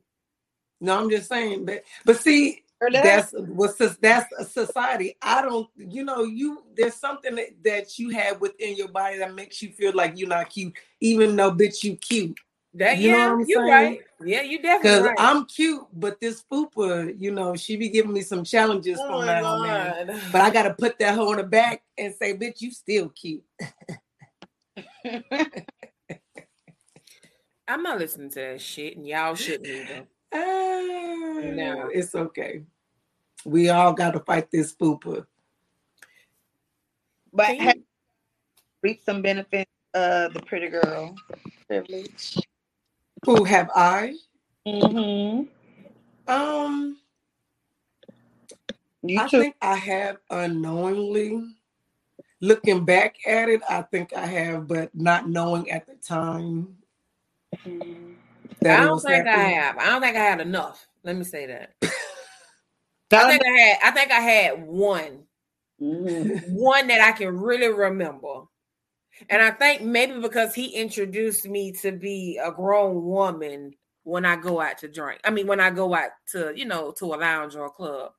No, 0.80 0.98
I'm 0.98 1.10
just 1.10 1.28
saying, 1.28 1.64
but 1.66 1.84
but 2.04 2.18
see, 2.20 2.62
that's 2.80 3.32
what's 3.32 3.76
this- 3.76 3.98
that's 4.00 4.26
a 4.38 4.44
society. 4.44 5.16
I 5.20 5.42
don't, 5.42 5.68
you 5.76 6.04
know, 6.04 6.24
you 6.24 6.64
there's 6.74 6.94
something 6.94 7.34
that, 7.34 7.62
that 7.64 7.98
you 7.98 8.10
have 8.10 8.40
within 8.40 8.76
your 8.76 8.88
body 8.88 9.18
that 9.18 9.34
makes 9.34 9.60
you 9.62 9.70
feel 9.72 9.94
like 9.94 10.18
you're 10.18 10.28
not 10.28 10.48
cute, 10.50 10.74
even 11.00 11.36
though 11.36 11.52
bitch 11.52 11.84
you 11.84 11.96
cute. 11.96 12.38
That 12.74 12.98
You 12.98 13.10
know 13.10 13.16
yeah, 13.18 13.24
what 13.26 13.32
I'm 13.32 13.40
you 13.48 13.54
saying? 13.56 13.68
right. 13.68 14.00
Yeah, 14.24 14.42
you 14.42 14.58
Because 14.58 14.80
definitely 14.80 15.08
right. 15.08 15.16
I'm 15.18 15.44
cute, 15.46 15.86
but 15.92 16.20
this 16.20 16.44
fupa, 16.50 17.14
you 17.20 17.32
know, 17.32 17.56
she 17.56 17.76
be 17.76 17.88
giving 17.88 18.12
me 18.12 18.20
some 18.22 18.44
challenges 18.44 18.98
Oh 19.02 19.08
from 19.08 19.26
my 19.26 19.40
now 19.40 19.94
and 19.98 20.08
then. 20.10 20.20
But 20.30 20.42
I 20.42 20.50
gotta 20.50 20.74
put 20.74 20.98
that 21.00 21.14
hoe 21.16 21.32
in 21.32 21.38
the 21.38 21.42
back 21.44 21.82
and 21.98 22.14
say, 22.14 22.34
bitch, 22.36 22.60
you 22.60 22.70
still 22.70 23.08
cute. 23.08 23.42
I'm 27.66 27.82
not 27.82 27.98
listening 27.98 28.30
to 28.30 28.40
that 28.40 28.60
shit, 28.60 28.96
and 28.96 29.06
y'all 29.06 29.34
shouldn't 29.34 29.66
either. 29.66 30.06
Ah, 30.32 31.40
No. 31.42 31.88
It's 31.92 32.14
okay. 32.14 32.62
We 33.44 33.68
all 33.70 33.92
gotta 33.92 34.20
fight 34.20 34.48
this 34.52 34.72
fupa. 34.76 35.26
but 37.32 37.46
Can 37.46 37.56
you- 37.56 37.62
have 37.62 37.78
reaped 38.82 39.04
some 39.04 39.22
benefits. 39.22 39.70
Uh, 39.92 40.28
the 40.28 40.40
pretty 40.42 40.68
girl 40.68 41.16
privilege. 41.66 42.36
Who 43.26 43.44
have 43.44 43.70
I? 43.74 44.14
Mm-hmm. 44.66 45.42
Um, 46.32 46.98
You 49.02 49.20
I 49.20 49.28
too. 49.28 49.40
think 49.40 49.56
I 49.60 49.76
have 49.76 50.18
unknowingly. 50.30 51.42
Looking 52.40 52.84
back 52.86 53.16
at 53.26 53.48
it, 53.50 53.60
I 53.68 53.82
think 53.82 54.14
I 54.14 54.24
have, 54.24 54.66
but 54.66 54.94
not 54.94 55.28
knowing 55.28 55.70
at 55.70 55.86
the 55.86 55.94
time 55.96 56.76
that 58.60 58.80
I 58.80 58.84
don't 58.84 58.92
was 58.94 59.04
think 59.04 59.26
I 59.26 59.36
have. 59.36 59.76
I 59.78 59.86
don't 59.86 60.00
think 60.00 60.16
I 60.16 60.20
had 60.20 60.40
enough. 60.40 60.86
Let 61.02 61.16
me 61.16 61.24
say 61.24 61.46
that. 61.46 61.74
I 61.82 61.88
Tell 63.10 63.28
think 63.28 63.42
I 63.44 63.50
had. 63.60 63.78
I 63.84 63.90
think 63.90 64.10
I 64.12 64.20
had 64.20 64.66
one, 64.66 65.24
Mhm. 65.80 66.50
one 66.52 66.86
that 66.86 67.00
I 67.02 67.12
can 67.12 67.36
really 67.38 67.68
remember, 67.68 68.42
and 69.28 69.42
I 69.42 69.50
think 69.50 69.82
maybe 69.82 70.20
because 70.20 70.54
he 70.54 70.66
introduced 70.68 71.46
me 71.48 71.72
to 71.82 71.92
be 71.92 72.38
a 72.42 72.50
grown 72.50 73.04
woman 73.04 73.74
when 74.04 74.24
I 74.24 74.36
go 74.36 74.60
out 74.60 74.78
to 74.78 74.88
drink. 74.88 75.20
I 75.24 75.30
mean, 75.30 75.46
when 75.46 75.60
I 75.60 75.70
go 75.70 75.94
out 75.94 76.10
to 76.32 76.52
you 76.56 76.64
know 76.64 76.92
to 76.98 77.06
a 77.06 77.16
lounge 77.16 77.56
or 77.56 77.66
a 77.66 77.70
club. 77.70 78.12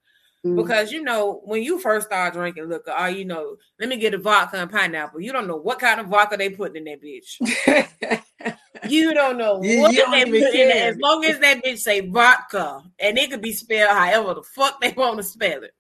Mm-hmm. 0.46 0.56
Because 0.56 0.92
you 0.92 1.04
know, 1.04 1.42
when 1.44 1.62
you 1.62 1.80
first 1.80 2.08
start 2.08 2.34
drinking 2.34 2.68
liquor, 2.68 2.92
all 2.92 3.10
you 3.10 3.26
know, 3.26 3.58
let 3.80 3.90
me 3.90 3.98
get 3.98 4.16
a 4.16 4.18
vodka 4.18 4.58
and 4.58 4.72
pineapple. 4.72 5.22
You 5.22 5.32
don't 5.32 5.48
know 5.48 5.56
what 5.58 5.78
kind 5.78 6.00
of 6.00 6.08
vodka 6.08 6.36
they 6.36 6.50
put 6.50 6.76
in 6.76 6.86
that 6.86 7.02
bitch. 7.02 8.22
You 8.90 9.14
don't 9.14 9.38
know 9.38 9.62
You- 9.62 9.82
what 9.82 9.94
you 9.94 10.00
don't 10.00 10.12
they 10.12 10.26
put 10.26 10.54
in 10.56 10.68
there. 10.70 10.90
As 10.92 10.98
long 10.98 11.24
as 11.26 11.40
that 11.40 11.64
bitch 11.64 11.78
say 11.78 12.02
vodka, 12.02 12.82
and 13.00 13.18
it 13.18 13.30
could 13.30 13.42
be 13.42 13.54
spelled 13.54 13.96
however 13.96 14.34
the 14.36 14.44
fuck 14.44 14.82
they 14.82 14.92
want 14.92 15.18
to 15.18 15.24
spell 15.24 15.64
it. 15.64 15.74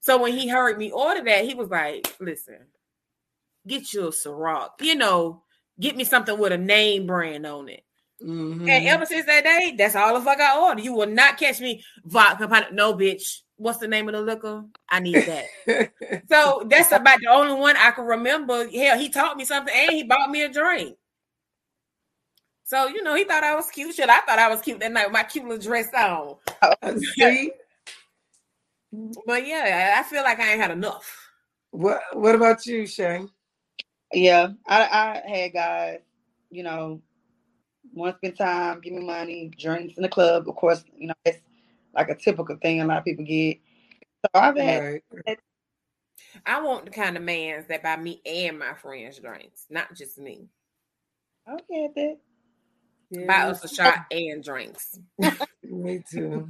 So 0.00 0.22
when 0.22 0.32
he 0.32 0.48
heard 0.48 0.78
me 0.78 0.90
order 0.90 1.22
that, 1.24 1.44
he 1.44 1.54
was 1.54 1.68
like, 1.68 2.14
"Listen, 2.20 2.58
get 3.66 3.92
you 3.92 4.06
a 4.08 4.10
Ciroc. 4.10 4.70
You 4.80 4.94
know, 4.94 5.42
get 5.80 5.96
me 5.96 6.04
something 6.04 6.38
with 6.38 6.52
a 6.52 6.58
name 6.58 7.06
brand 7.06 7.46
on 7.46 7.68
it." 7.68 7.82
Mhm. 8.22 8.68
And 8.68 8.86
ever 8.86 9.06
since 9.06 9.26
that 9.26 9.44
day, 9.44 9.74
that's 9.76 9.94
all 9.94 10.14
the 10.14 10.20
fuck 10.24 10.40
I 10.40 10.58
order. 10.58 10.80
You 10.80 10.94
will 10.94 11.06
not 11.06 11.36
catch 11.38 11.60
me 11.60 11.84
vodka. 12.04 12.68
No, 12.72 12.94
bitch. 12.94 13.40
What's 13.56 13.78
the 13.78 13.88
name 13.88 14.08
of 14.08 14.14
the 14.14 14.20
liquor? 14.20 14.64
I 14.88 15.00
need 15.00 15.16
that. 15.26 15.46
so 16.28 16.66
that's 16.66 16.92
about 16.92 17.18
the 17.20 17.28
only 17.28 17.54
one 17.54 17.76
I 17.76 17.90
can 17.90 18.04
remember. 18.04 18.68
Hell, 18.68 18.98
he 18.98 19.08
taught 19.08 19.36
me 19.36 19.44
something 19.44 19.74
and 19.74 19.92
he 19.92 20.02
bought 20.02 20.30
me 20.30 20.42
a 20.42 20.48
drink. 20.52 20.96
So 22.64 22.88
you 22.88 23.02
know, 23.02 23.14
he 23.14 23.24
thought 23.24 23.44
I 23.44 23.54
was 23.54 23.70
cute. 23.70 23.94
Shit, 23.94 24.10
I 24.10 24.20
thought 24.22 24.38
I 24.38 24.48
was 24.48 24.60
cute 24.60 24.80
that 24.80 24.92
night 24.92 25.06
with 25.06 25.12
my 25.12 25.22
cute 25.22 25.44
little 25.46 25.62
dress 25.62 25.88
on. 25.94 26.36
See, 26.98 27.52
But 29.26 29.46
yeah, 29.46 29.94
I 29.98 30.02
feel 30.02 30.22
like 30.22 30.40
I 30.40 30.52
ain't 30.52 30.60
had 30.60 30.70
enough. 30.70 31.30
what 31.70 32.00
what 32.12 32.34
about 32.34 32.66
you, 32.66 32.86
Shea? 32.86 33.24
Yeah, 34.12 34.50
I, 34.66 35.22
I 35.24 35.28
had 35.28 35.52
guys, 35.52 36.00
you 36.50 36.62
know, 36.62 37.02
want 37.94 38.14
to 38.14 38.18
spend 38.18 38.38
time, 38.38 38.80
give 38.80 38.92
me 38.94 39.04
money, 39.04 39.50
drinks 39.58 39.96
in 39.96 40.02
the 40.02 40.08
club. 40.08 40.48
Of 40.48 40.56
course, 40.56 40.84
you 40.96 41.08
know, 41.08 41.14
it's 41.24 41.40
like 41.94 42.08
a 42.08 42.14
typical 42.16 42.56
thing 42.62 42.80
a 42.80 42.86
lot 42.86 42.98
of 42.98 43.04
people 43.04 43.24
get. 43.24 43.58
So 44.24 44.30
I've 44.40 44.56
had, 44.56 44.84
Right. 45.26 45.38
I 46.46 46.60
want 46.62 46.86
the 46.86 46.90
kind 46.90 47.16
of 47.16 47.22
man's 47.22 47.66
that 47.68 47.82
buy 47.82 47.96
me 47.96 48.20
and 48.26 48.58
my 48.58 48.74
friends 48.74 49.18
drinks, 49.18 49.66
not 49.70 49.94
just 49.94 50.18
me. 50.18 50.48
I've 51.46 51.60
had 51.72 51.94
that. 51.96 52.18
Buy 53.26 53.40
us 53.42 53.64
a 53.64 53.68
shot 53.68 54.00
and 54.10 54.42
drinks. 54.44 54.98
Me 55.62 56.02
too. 56.10 56.48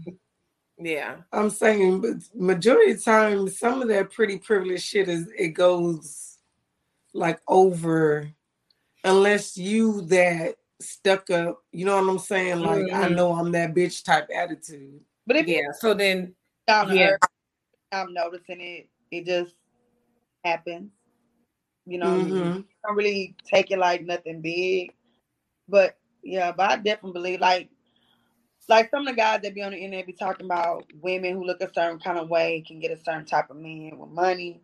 Yeah. 0.78 1.16
I'm 1.32 1.50
saying, 1.50 2.00
but 2.00 2.16
majority 2.34 2.92
of 2.92 2.98
the 2.98 3.04
time, 3.04 3.48
some 3.48 3.82
of 3.82 3.88
that 3.88 4.12
pretty 4.12 4.38
privileged 4.38 4.84
shit 4.84 5.08
is 5.08 5.28
it 5.38 5.50
goes 5.50 6.36
like 7.16 7.40
over, 7.48 8.31
unless 9.05 9.57
you 9.57 10.02
that 10.02 10.57
stuck 10.81 11.31
up. 11.31 11.62
You 11.72 11.85
know 11.87 12.00
what 12.00 12.11
I'm 12.11 12.18
saying? 12.18 12.61
Like 12.61 12.87
I 12.92 13.09
Mhm. 13.09 13.16
know 13.16 13.33
I'm 13.35 13.52
that 13.52 13.74
bitch 13.74 14.05
type 14.05 14.29
attitude. 14.35 15.00
But 15.26 15.37
if 15.37 15.48
Yeah. 15.48 15.72
So 15.81 15.94
then 15.94 16.35
you're 16.68 16.96
Yeah. 16.96 17.11
earth, 17.12 17.20
I'm 17.92 18.12
noticing 18.12 18.61
it. 18.61 18.88
It 19.11 19.26
just 19.26 19.55
happens. 20.44 20.90
You 21.87 21.98
know, 21.98 22.14
you 22.16 22.35
Mhm. 22.35 22.64
don't 22.85 22.96
really 22.96 23.35
take 23.44 23.70
it 23.70 23.79
like 23.79 24.02
nothing 24.02 24.40
big. 24.40 24.92
But 25.68 25.96
yeah, 26.22 26.52
but 26.52 26.70
I 26.70 26.76
definitely 26.76 27.12
believe 27.12 27.40
like 27.40 27.70
like 28.68 28.90
some 28.90 29.07
of 29.07 29.14
the 29.14 29.16
guys 29.16 29.42
that 29.42 29.55
be 29.55 29.62
on 29.62 29.72
the 29.72 29.79
internet 29.79 30.07
be 30.07 30.12
talking 30.12 30.46
about 30.46 30.85
women 31.00 31.35
who 31.35 31.44
look 31.44 31.61
a 31.61 31.72
certain 31.72 32.00
kind 32.00 32.18
of 32.18 32.29
way 32.29 32.64
can 32.66 32.81
get 32.81 32.90
a 32.90 32.96
certain 32.96 33.24
type 33.24 33.48
of 33.50 33.57
man 33.57 33.96
with 33.96 34.11
money. 34.11 34.61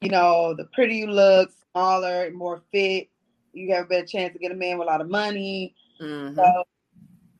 You 0.00 0.10
know, 0.10 0.54
the 0.54 0.64
prettier 0.66 1.06
you 1.06 1.10
look, 1.10 1.50
smaller, 1.72 2.30
more 2.32 2.62
fit, 2.72 3.08
you 3.52 3.72
have 3.74 3.86
a 3.86 3.88
better 3.88 4.06
chance 4.06 4.32
to 4.32 4.38
get 4.38 4.52
a 4.52 4.54
man 4.54 4.78
with 4.78 4.86
a 4.88 4.90
lot 4.90 5.00
of 5.00 5.08
money. 5.08 5.74
mhm. 6.00 6.34
So, 6.36 6.64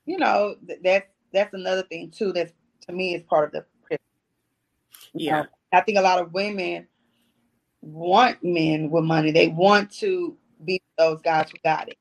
you 0.07 0.19
know, 0.19 0.57
th- 0.67 0.81
that's 0.83 1.07
that's 1.33 1.55
another 1.55 1.83
thing 1.85 2.11
too. 2.11 2.33
That's 2.33 2.53
to 2.87 2.93
me 2.93 3.15
is 3.15 3.23
part 3.25 3.55
of 3.55 3.65
the. 3.91 3.99
yeah. 5.15 5.45
I 5.73 5.81
think 5.81 5.99
a 5.99 6.03
lot 6.03 6.21
of 6.21 6.33
women 6.33 6.87
want 7.83 8.43
men 8.43 8.91
with 8.91 9.05
money. 9.05 9.31
They 9.33 9.49
want 9.49 9.91
to 9.95 10.37
be 10.65 10.81
those 10.99 11.21
guys 11.23 11.51
who 11.51 11.59
got 11.65 11.89
it, 11.89 11.99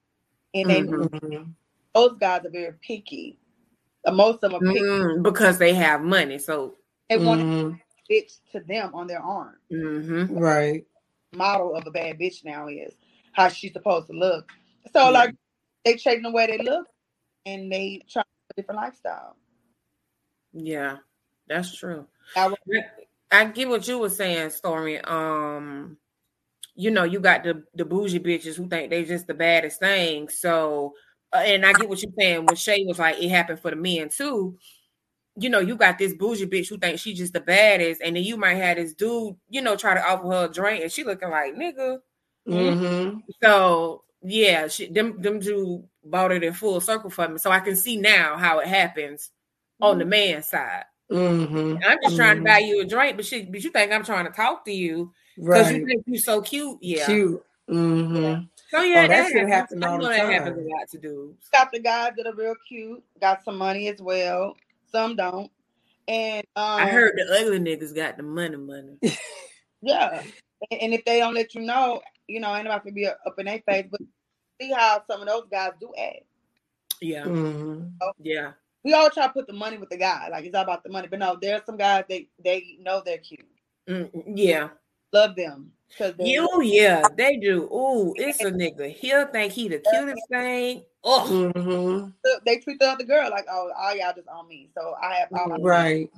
and 0.54 0.70
they 0.70 0.82
Mhm. 0.84 1.10
Mhm. 1.10 1.56
those 1.94 2.14
guys 2.20 2.46
are 2.46 2.50
very 2.50 2.74
picky. 2.82 3.38
Most 4.12 4.44
of 4.44 4.52
them 4.52 4.56
are 4.56 4.74
picky. 4.74 4.80
Mm, 4.82 5.24
because 5.24 5.58
they 5.58 5.74
have 5.74 6.02
money. 6.02 6.38
So 6.38 6.76
They 7.10 7.18
want 7.18 7.42
Mhm. 7.42 7.80
A 8.10 8.14
bitch 8.14 8.40
to 8.52 8.60
them 8.62 8.94
on 8.96 9.08
their 9.08 9.22
arm. 9.22 9.56
mhm. 9.72 10.28
Right. 10.32 10.86
Model 11.34 11.76
of 11.76 11.86
a 11.88 11.92
bad 11.92 12.20
bitch 12.20 12.44
now 12.46 12.68
is 12.68 12.94
how 13.34 13.50
she's 13.50 13.74
supposed 13.74 14.08
to 14.08 14.14
look. 14.14 14.52
So 14.94 15.06
Yeah. 15.06 15.10
like 15.10 15.36
they 15.86 15.96
changing 15.96 16.24
the 16.24 16.32
way 16.32 16.48
they 16.48 16.58
look, 16.64 16.88
and 17.46 17.72
they 17.72 18.02
try 18.10 18.22
a 18.22 18.54
different 18.56 18.82
lifestyle. 18.82 19.36
yeah, 20.54 20.98
that's 21.48 21.76
true. 21.76 22.08
I, 22.36 22.54
I 23.32 23.46
get 23.46 23.70
what 23.70 23.88
you 23.88 23.98
were 24.00 24.10
saying, 24.10 24.52
Stormy. 24.52 25.00
Um, 25.00 25.98
you 26.76 26.92
know, 26.92 27.04
you 27.04 27.20
got 27.20 27.44
the 27.44 27.64
the 27.74 27.86
bougie 27.86 28.20
bitches 28.20 28.56
who 28.56 28.68
think 28.68 28.90
they're 28.90 29.06
just 29.06 29.28
the 29.28 29.34
baddest 29.34 29.80
thing. 29.80 30.30
So, 30.30 30.94
uh, 31.34 31.38
and 31.38 31.66
I 31.66 31.74
get 31.74 31.90
what 31.90 32.02
you're 32.02 32.12
saying. 32.18 32.46
When 32.46 32.56
Shea 32.56 32.86
was 32.86 33.00
like, 33.00 33.20
it 33.22 33.30
happened 33.30 33.60
for 33.60 33.72
the 33.72 33.76
men 33.78 34.10
too. 34.10 34.58
You 35.36 35.50
know, 35.50 35.60
you 35.60 35.76
got 35.76 35.98
this 35.98 36.14
bougie 36.14 36.46
bitch 36.46 36.70
who 36.70 36.78
thinks 36.78 37.02
she's 37.02 37.18
just 37.18 37.34
the 37.34 37.40
baddest, 37.42 38.02
and 38.02 38.16
then 38.16 38.24
you 38.24 38.38
might 38.38 38.54
have 38.56 38.78
this 38.78 38.94
dude, 38.94 39.36
you 39.50 39.62
know, 39.62 39.76
try 39.76 39.96
to 39.96 40.08
offer 40.08 40.28
her 40.28 40.46
a 40.46 40.52
drink, 40.52 40.84
and 40.84 40.92
she 40.92 41.04
looking 41.04 41.30
like 41.30 41.56
nigga. 41.56 42.00
Mm-hmm. 42.48 43.20
So 43.42 44.04
yeah, 44.22 44.68
she 44.68 44.88
them 44.88 45.22
them 45.22 45.42
two 45.42 45.84
bought 46.04 46.32
it 46.32 46.44
in 46.44 46.54
full 46.54 46.80
circle 46.82 47.10
for 47.10 47.28
me, 47.28 47.38
so 47.40 47.50
I 47.52 47.60
can 47.62 47.76
see 47.76 47.98
now 47.98 48.38
how 48.38 48.60
it 48.60 48.68
happens 48.68 49.32
on 49.82 49.98
the 49.98 50.06
man 50.06 50.44
side. 50.44 50.84
Mm-hmm. 51.12 51.78
I'm 51.86 51.98
just 52.04 52.16
trying 52.16 52.38
to 52.38 52.42
Mhm. 52.42 52.46
buy 52.46 52.60
you 52.60 52.82
a 52.82 52.86
drink, 52.86 53.18
but 53.18 53.26
she, 53.26 53.44
but 53.44 53.64
you 53.64 53.70
think 53.72 53.92
I'm 53.92 54.04
trying 54.06 54.26
to 54.26 54.32
talk 54.32 54.66
to 54.66 54.72
you 54.72 55.12
because 55.36 55.68
Right. 55.68 55.76
you 55.80 55.86
think 55.86 56.04
you're 56.08 56.20
so 56.22 56.42
cute. 56.42 56.78
Yeah. 56.82 57.06
Cute. 57.06 57.44
Mm-hmm. 57.70 58.44
So 58.70 58.82
yeah, 58.82 59.04
Oh, 59.04 59.08
that 59.08 59.32
shit 59.32 59.48
happens. 59.48 59.84
I 59.84 59.98
know 59.98 60.08
that 60.10 60.32
happens 60.32 60.58
a 60.58 60.62
lot 60.62 60.90
to 60.92 60.98
do. 60.98 61.36
got 61.52 61.72
the 61.72 61.80
guys 61.80 62.14
that 62.18 62.26
are 62.28 62.34
real 62.36 62.56
cute, 62.68 63.04
got 63.22 63.44
some 63.44 63.58
money 63.58 63.88
as 63.90 64.02
well. 64.02 64.56
Some 64.94 65.16
don't. 65.16 65.52
And 66.08 66.46
um 66.56 66.82
I 66.82 66.88
heard 66.88 67.14
the 67.16 67.40
ugly 67.40 67.60
niggas 67.60 67.96
got 67.96 68.18
the 68.18 68.24
money, 68.24 68.58
money. 68.58 68.98
yeah. 69.82 70.22
And, 70.72 70.82
and 70.82 70.94
if 70.94 71.06
they 71.06 71.20
don't 71.20 71.34
let 71.34 71.56
you 71.56 71.62
know, 71.62 72.02
you 72.28 72.40
know, 72.40 72.56
ain't 72.56 72.68
about 72.68 72.86
to 72.86 72.92
be 72.92 73.08
up 73.08 73.18
in 73.38 73.46
their 73.46 73.62
face, 73.68 73.86
but 73.90 74.02
see 74.62 74.72
how 74.72 75.02
some 75.10 75.22
of 75.22 75.28
those 75.28 75.46
guys 75.52 75.72
do 75.80 75.92
act. 75.98 76.24
Yeah, 77.02 77.26
Mm-hmm. 77.26 77.88
yeah. 78.22 78.52
We 78.86 78.94
all 78.94 79.10
try 79.10 79.28
to 79.28 79.34
put 79.34 79.48
the 79.48 79.54
money 79.54 79.78
with 79.78 79.90
the 79.90 79.98
guy, 79.98 80.28
like 80.30 80.46
it's 80.46 80.56
all 80.56 80.64
about 80.64 80.84
the 80.84 80.90
money. 80.90 81.08
But 81.10 81.20
no, 81.20 81.38
there's 81.42 81.66
some 81.66 81.78
guys 81.78 82.04
they 82.08 82.30
they 82.44 82.78
know 82.80 83.02
they're 83.04 83.18
cute. 83.18 83.48
Mm, 83.90 84.24
yeah. 84.36 84.70
Love 85.12 85.36
them. 85.36 85.72
Because 85.98 86.16
You, 86.20 86.48
yeah, 86.62 87.08
they 87.16 87.38
do. 87.38 87.64
Ooh, 87.64 88.14
it's 88.18 88.42
a 88.42 88.52
nigga. 88.52 88.92
He'll 88.92 89.28
think 89.28 89.54
he 89.54 89.68
the 89.68 89.80
cutest 89.80 90.28
thing. 90.30 90.84
Oh, 91.04 91.52
Mm-hmm. 91.56 92.10
they 92.46 92.60
treat 92.60 92.80
the 92.80 92.88
other 92.88 93.04
girl 93.04 93.30
like, 93.30 93.46
oh, 93.52 93.72
all 93.78 93.96
y'all 93.96 94.14
just 94.16 94.28
on 94.28 94.48
me. 94.48 94.70
So 94.76 94.96
I 95.02 95.16
have 95.16 95.30
all 95.34 95.50
my 95.50 95.58
Right. 95.60 96.10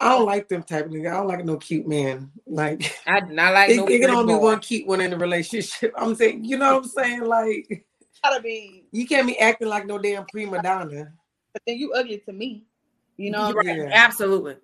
I 0.00 0.10
don't 0.10 0.26
like 0.26 0.48
them 0.48 0.62
type 0.62 0.86
of 0.86 0.92
nigga. 0.92 1.10
I 1.12 1.16
don't 1.16 1.26
like 1.28 1.44
no 1.44 1.56
cute 1.56 1.86
man. 1.86 2.30
Like 2.46 2.96
I 3.06 3.20
do 3.20 3.32
not 3.32 3.52
like 3.52 3.70
it, 3.70 3.76
no 3.76 3.86
it 3.86 3.98
can 3.98 4.00
pretty 4.00 4.16
only 4.16 4.34
be 4.34 4.38
one 4.38 4.60
cute 4.60 4.86
one 4.86 5.00
in 5.00 5.10
the 5.10 5.18
relationship. 5.18 5.92
I'm 5.96 6.14
saying, 6.14 6.44
you 6.44 6.56
know 6.56 6.76
what 6.76 6.84
I'm 6.84 6.88
saying? 6.88 7.24
Like 7.24 7.84
gotta 8.22 8.40
be 8.40 8.84
you 8.92 9.06
can't 9.06 9.26
be 9.26 9.38
acting 9.38 9.68
like 9.68 9.86
no 9.86 9.98
damn 9.98 10.24
prima 10.26 10.62
donna. 10.62 11.12
but 11.52 11.62
then 11.66 11.78
you 11.78 11.92
ugly 11.92 12.18
to 12.26 12.32
me. 12.32 12.64
You 13.16 13.32
know, 13.32 13.48
You're 13.48 13.56
right. 13.56 13.76
Yeah. 13.76 13.90
Absolutely. 13.92 14.56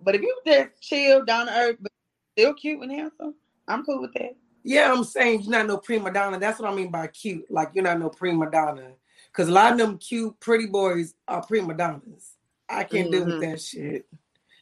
but 0.00 0.14
if 0.14 0.22
you 0.22 0.40
just 0.46 0.80
chill 0.80 1.24
down 1.24 1.46
to 1.46 1.52
earth, 1.52 1.76
but 1.80 1.90
still 2.32 2.54
cute 2.54 2.80
and 2.80 2.92
handsome, 2.92 3.34
I'm 3.68 3.84
cool 3.84 4.00
with 4.02 4.12
that. 4.14 4.36
Yeah, 4.62 4.92
I'm 4.92 5.04
saying 5.04 5.42
you're 5.42 5.50
not 5.50 5.66
no 5.66 5.76
prima 5.76 6.12
donna. 6.12 6.38
That's 6.38 6.58
what 6.58 6.70
I 6.70 6.74
mean 6.74 6.90
by 6.90 7.06
cute. 7.08 7.50
Like 7.50 7.70
you're 7.74 7.84
not 7.84 7.98
no 7.98 8.08
prima 8.08 8.50
donna. 8.50 8.92
Cause 9.32 9.48
a 9.48 9.52
lot 9.52 9.72
of 9.72 9.78
them 9.78 9.98
cute, 9.98 10.38
pretty 10.40 10.66
boys 10.66 11.14
are 11.26 11.44
prima 11.44 11.74
donnas. 11.74 12.36
I 12.68 12.84
can't 12.84 13.10
deal 13.10 13.24
with 13.26 13.34
Mhm. 13.34 13.40
that 13.40 13.60
shit. 13.60 14.06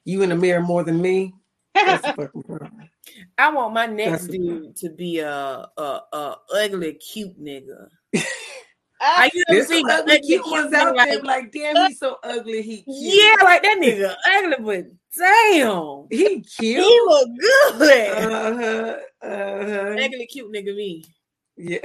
You 0.04 0.22
in 0.22 0.30
the 0.30 0.34
mirror 0.36 0.62
more 0.62 0.82
than 0.82 1.00
me. 1.00 1.34
That's 1.74 2.06
a 2.06 2.12
fucking 2.16 2.42
problem. 2.42 2.88
I 3.38 3.50
want 3.50 3.74
my 3.74 3.86
next 3.86 4.10
That's 4.10 4.26
dude 4.28 4.76
to 4.76 4.90
be 4.90 5.18
a, 5.18 5.68
a 5.76 6.00
a 6.12 6.36
ugly 6.54 6.94
cute 6.94 7.38
nigga. 7.42 7.88
I, 9.04 9.24
Are 9.26 9.30
you 9.34 9.44
ever 9.48 9.56
There's 9.56 9.68
seen 9.68 9.80
some 9.80 9.88
the 9.88 9.94
ugly 10.02 10.14
ugly 10.14 10.26
cute 10.28 10.42
cute 10.44 10.52
ones 10.52 10.72
nigga 10.72 10.76
out 10.78 10.94
there. 10.96 11.14
like- 11.16 11.24
Like, 11.24 11.52
damn, 11.52 11.76
he's 11.88 11.98
so 11.98 12.18
ugly. 12.22 12.62
He 12.62 12.76
cute. 12.82 12.86
Yeah, 12.86 13.36
like 13.44 13.62
that 13.62 13.78
nigga 13.82 14.14
ugly, 14.32 14.64
but 14.64 14.86
damn, 15.18 16.06
he 16.10 16.40
cute. 16.40 16.84
he 16.84 17.00
look 17.06 17.28
good. 17.78 18.10
Uh 18.10 18.54
huh. 18.56 18.96
Uh 19.26 19.66
huh. 19.66 19.96
ugly 20.04 20.26
cute 20.30 20.52
nigga 20.52 20.76
me. 20.76 21.04
Yeah. 21.56 21.78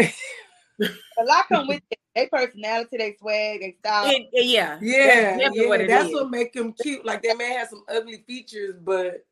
a 0.80 1.24
lot 1.24 1.48
come 1.50 1.68
with 1.68 1.82
it. 1.90 2.00
They 2.16 2.28
personality, 2.28 2.98
they 2.98 3.16
swag, 3.20 3.60
they 3.62 3.76
style. 3.80 4.10
It- 4.12 4.28
it- 4.34 4.46
yeah, 4.46 4.78
Yeah, 4.82 5.38
that's 5.38 5.56
yeah, 5.56 5.68
what 5.68 5.82
it 5.82 5.88
that's 5.88 6.10
is. 6.10 6.14
what 6.14 6.30
make 6.30 6.54
them 6.54 6.74
cute. 6.74 7.06
Like 7.06 7.22
they 7.24 7.34
may 7.34 7.54
have 7.54 7.68
some 7.70 7.84
ugly 7.88 8.24
features, 8.28 8.76
but 8.82 9.26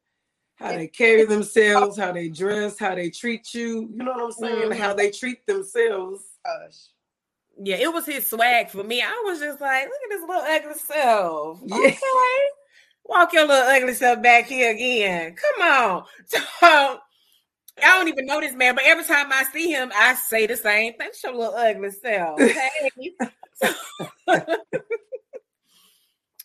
how 0.56 0.72
they 0.72 0.88
carry 0.88 1.26
themselves, 1.26 1.98
how 1.98 2.12
they 2.14 2.30
dress, 2.30 2.80
how 2.80 2.96
they 2.96 3.10
treat 3.10 3.54
you, 3.54 3.90
you 3.94 4.04
know 4.04 4.12
what 4.14 4.24
I'm 4.24 4.32
saying? 4.32 4.70
Mhm. 4.72 4.76
How 4.78 4.94
they 4.94 5.12
treat 5.12 5.46
themselves. 5.48 6.24
Gosh. 6.46 6.78
Yeah, 7.58 7.78
it 7.78 7.94
was 7.94 8.06
his 8.06 8.28
swag 8.28 8.70
for 8.70 8.84
me. 8.84 9.02
I 9.02 9.24
was 9.26 9.40
just 9.40 9.62
like, 9.62 9.86
look 9.86 9.94
at 9.94 10.10
this 10.10 10.22
little 10.22 10.44
ugly 10.44 10.80
self. 10.80 11.60
Yeah. 11.66 11.78
Okay. 11.78 11.98
Walk 13.08 13.34
your 13.34 13.48
little 13.48 13.70
ugly 13.70 13.94
self 13.94 14.22
back 14.22 14.48
here 14.48 14.72
again. 14.72 15.36
Come 15.36 15.62
on. 15.68 16.04
So 17.78 17.84
I 17.84 17.98
don't 17.98 18.08
even 18.08 18.26
know 18.26 18.40
this 18.40 18.56
man, 18.56 18.74
but 18.76 18.86
every 18.86 19.04
time 19.04 19.34
I 19.34 19.44
see 19.52 19.70
him, 19.70 19.92
I 19.94 20.16
say 20.16 20.48
the 20.48 20.56
same 20.56 20.94
thing. 20.94 21.10
Show 21.20 21.32
your 21.32 21.40
little 21.40 21.56
ugly 21.56 21.92
self. 21.92 22.40
Hey. 24.28 24.52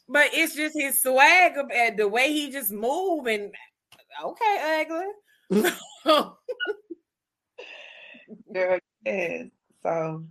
but 0.08 0.30
it's 0.32 0.54
just 0.54 0.76
his 0.78 1.00
swag 1.00 1.52
and 1.72 1.98
the 1.98 2.08
way 2.08 2.32
he 2.32 2.50
just 2.50 2.72
move 2.72 3.26
and 3.26 3.52
okay, 4.24 4.86
ugly. 5.52 5.72
Girl, 8.52 8.78
yes. 9.04 9.46
So 9.82 10.24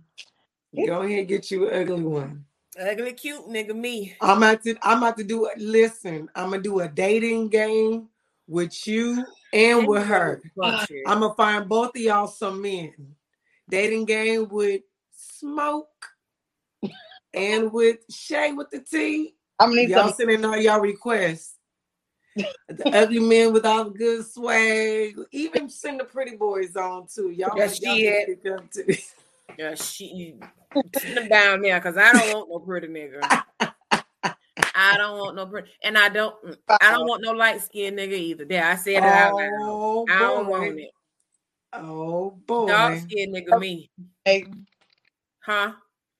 Go 0.74 1.02
ahead 1.02 1.18
and 1.20 1.28
get 1.28 1.50
you 1.50 1.68
an 1.68 1.82
ugly 1.82 2.02
one. 2.02 2.44
ugly 2.80 3.12
cute 3.12 3.46
nigga 3.48 3.74
me. 3.74 4.14
I'm 4.20 4.38
about 4.38 4.62
to 4.64 4.76
I'm 4.82 4.98
about 4.98 5.16
to 5.18 5.24
do 5.24 5.46
a 5.46 5.50
listen, 5.56 6.28
I'm 6.34 6.50
gonna 6.50 6.62
do 6.62 6.80
a 6.80 6.88
dating 6.88 7.48
game 7.48 8.08
with 8.46 8.86
you 8.86 9.24
and 9.52 9.86
with 9.86 10.06
her. 10.06 10.40
I'm 10.62 11.20
gonna 11.20 11.34
find 11.34 11.68
both 11.68 11.90
of 11.96 12.02
y'all 12.02 12.26
some 12.26 12.62
men. 12.62 12.92
Dating 13.68 14.04
game 14.04 14.48
with 14.48 14.82
smoke 15.12 15.88
and 17.34 17.72
with 17.72 17.98
Shea 18.10 18.52
with 18.52 18.70
the 18.70 18.80
T. 18.80 19.34
I'm 19.58 19.70
gonna 19.70 19.82
need 19.82 19.90
Y'all 19.90 20.08
some 20.08 20.28
send 20.28 20.44
all 20.44 20.56
y'all 20.56 20.80
requests. 20.80 21.56
the 22.36 22.88
ugly 22.92 23.20
men 23.20 23.52
with 23.52 23.66
all 23.66 23.84
the 23.84 23.90
good 23.90 24.26
swag. 24.26 25.16
Even 25.32 25.68
send 25.68 26.00
the 26.00 26.04
pretty 26.04 26.36
boys 26.36 26.76
on 26.76 27.06
too. 27.06 27.30
Y'all, 27.30 27.56
Yeah, 27.56 27.70
y'all 27.80 27.96
shit. 28.72 29.04
can 29.60 29.76
pick 29.76 29.84
up 29.84 29.92
too. 29.96 30.38
Yeah, 30.74 31.00
she 31.00 31.14
them 31.14 31.28
down 31.28 31.62
there 31.62 31.80
because 31.80 31.96
I 31.96 32.12
don't 32.12 32.48
want 32.48 32.50
no 32.50 32.58
pretty 32.60 32.88
nigga. 32.88 33.42
I 34.74 34.96
don't 34.96 35.18
want 35.18 35.36
no 35.36 35.46
pretty, 35.46 35.70
and 35.82 35.98
I 35.98 36.08
don't. 36.08 36.34
Mm, 36.44 36.56
I 36.80 36.90
don't 36.92 37.06
want 37.06 37.22
no 37.22 37.32
light 37.32 37.60
skinned 37.60 37.98
nigga 37.98 38.12
either. 38.12 38.44
There, 38.44 38.64
I 38.64 38.76
said 38.76 38.96
it 38.96 39.02
out 39.02 39.34
loud. 39.34 39.48
Oh 39.60 40.06
I 40.08 40.18
don't 40.18 40.46
want 40.46 40.78
it. 40.78 40.90
Oh 41.72 42.30
boy. 42.46 42.66
Dark 42.66 42.98
skinned 42.98 43.34
nigga 43.34 43.58
me, 43.58 43.90
hey, 44.24 44.46
huh? 45.40 45.72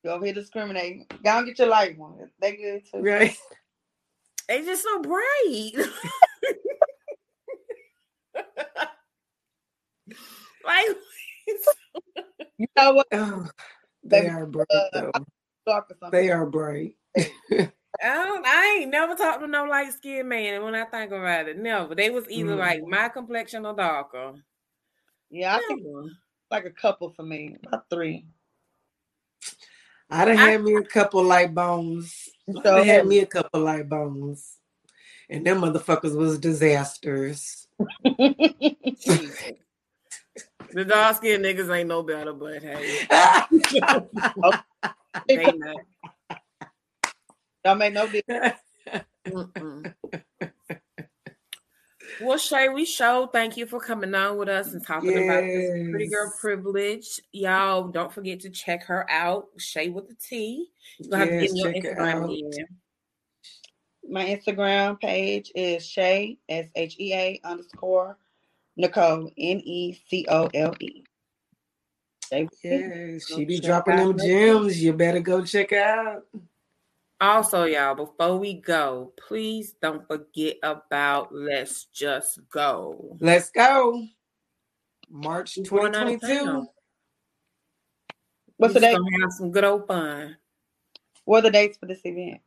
you 0.02 0.10
over 0.10 0.24
here 0.24 0.34
discriminating. 0.34 1.06
Go 1.22 1.38
and 1.38 1.46
get 1.46 1.58
your 1.58 1.68
light 1.68 1.98
one. 1.98 2.30
They 2.40 2.56
good 2.56 2.82
too. 2.90 3.00
Right. 3.02 3.36
They 4.48 4.62
just 4.64 4.82
so 4.82 5.00
bright. 5.00 5.72
like 10.64 10.96
You 12.58 12.66
know 12.82 12.92
what? 12.94 13.06
Oh, 13.12 13.48
they 14.04 14.20
Baby, 14.22 14.30
are 14.34 14.46
bright 14.46 14.66
uh, 14.72 14.82
though. 14.92 15.12
Dark 15.66 15.90
or 15.90 15.96
something. 16.00 16.10
They 16.20 16.30
are 16.30 16.46
bright. 16.46 16.96
I, 17.16 17.24
don't, 18.02 18.46
I 18.46 18.78
ain't 18.80 18.90
never 18.90 19.14
talked 19.14 19.40
to 19.40 19.46
no 19.46 19.64
light 19.64 19.92
skinned 19.92 20.28
man. 20.28 20.54
And 20.54 20.64
When 20.64 20.74
I 20.74 20.84
think 20.84 21.12
about 21.12 21.48
it, 21.48 21.58
never. 21.58 21.94
They 21.94 22.08
was 22.10 22.24
either 22.30 22.54
Mm. 22.54 22.58
like 22.58 22.82
my 22.84 23.08
complexion 23.10 23.66
or 23.66 23.74
darker. 23.74 24.34
Yeah, 25.30 25.56
I 25.56 25.58
think 25.68 25.82
Never. 25.84 26.08
like 26.50 26.64
a 26.64 26.70
couple 26.70 27.10
for 27.10 27.22
me. 27.22 27.56
About 27.66 27.88
three. 27.90 28.26
I 30.08 30.24
done 30.24 30.38
I- 30.38 30.50
had 30.50 30.62
me 30.62 30.74
a 30.76 30.82
couple 30.82 31.22
light 31.22 31.54
bones. 31.54 32.28
I 32.48 32.52
So 32.54 32.60
done 32.62 32.86
had 32.86 33.06
me 33.06 33.20
a 33.20 33.26
couple 33.26 33.60
light 33.60 33.88
bones. 33.88 34.56
And 35.28 35.46
them 35.46 35.60
motherfuckers 35.60 36.16
was 36.16 36.38
disasters. 36.38 37.68
The 40.72 40.84
dark 40.84 41.16
skinned 41.16 41.44
niggas 41.44 41.74
ain't 41.74 41.88
no 41.88 42.02
better, 42.02 42.32
but 42.32 42.62
hey. 42.62 43.06
Don't 47.64 47.78
make 47.78 47.92
no 47.92 48.08
difference. 48.08 48.56
Well, 52.20 52.36
Shea, 52.36 52.68
we 52.68 52.84
show 52.84 53.28
thank 53.32 53.56
you 53.56 53.66
for 53.66 53.80
coming 53.80 54.14
on 54.14 54.36
with 54.36 54.48
us 54.48 54.72
and 54.72 54.84
talking 54.84 55.24
about 55.24 55.42
this 55.42 55.90
pretty 55.90 56.08
girl 56.08 56.32
privilege. 56.38 57.20
Y'all 57.32 57.88
don't 57.88 58.12
forget 58.12 58.40
to 58.40 58.50
check 58.50 58.84
her 58.84 59.10
out, 59.10 59.46
Shea 59.56 59.88
with 59.88 60.08
the 60.08 60.14
T. 60.14 60.68
You're 60.98 61.10
gonna 61.10 61.24
have 61.24 61.28
to 61.28 61.40
Yes, 61.40 61.52
your 61.54 61.72
Instagram. 61.72 62.50
My 64.08 64.24
Instagram 64.26 65.00
page 65.00 65.50
is 65.54 65.86
Shea 65.86 66.36
S 66.48 66.66
H 66.74 66.96
E 66.98 67.14
A 67.14 67.40
underscore 67.44 68.18
Necole 68.82 69.32
N 69.38 69.60
E 69.64 69.98
C 70.08 70.26
O 70.28 70.48
L 70.54 70.74
E. 70.80 71.04
Shea 72.30 72.44
with 72.44 72.50
the 72.62 72.68
T. 72.68 72.68
Yes, 72.68 73.26
she 73.26 73.44
be 73.44 73.60
dropping 73.60 73.96
them 73.96 74.18
gems. 74.18 74.82
You 74.82 74.92
better 74.92 75.20
go 75.20 75.44
check 75.44 75.72
out. 75.72 76.24
Also, 77.20 77.64
y'all, 77.64 77.94
before 77.94 78.38
we 78.38 78.54
go, 78.54 79.12
please 79.28 79.74
don't 79.82 80.06
forget 80.06 80.56
about 80.62 81.34
Let's 81.34 81.84
Just 81.86 82.40
Go. 82.48 83.16
Let's 83.20 83.50
go. 83.50 84.06
March 85.10 85.56
We 85.56 85.64
going 85.64 85.94
out 85.94 86.06
of 86.06 86.20
2022. 86.20 86.66
What's 88.56 88.74
the 88.74 88.80
date? 88.80 88.96
gonna 88.96 89.20
have 89.20 89.32
some 89.32 89.50
good 89.50 89.64
old 89.64 89.86
fun. 89.86 90.36
What 91.24 91.38
are 91.38 91.42
the 91.42 91.50
dates 91.50 91.76
for 91.76 91.86
this 91.86 92.00
event? 92.04 92.40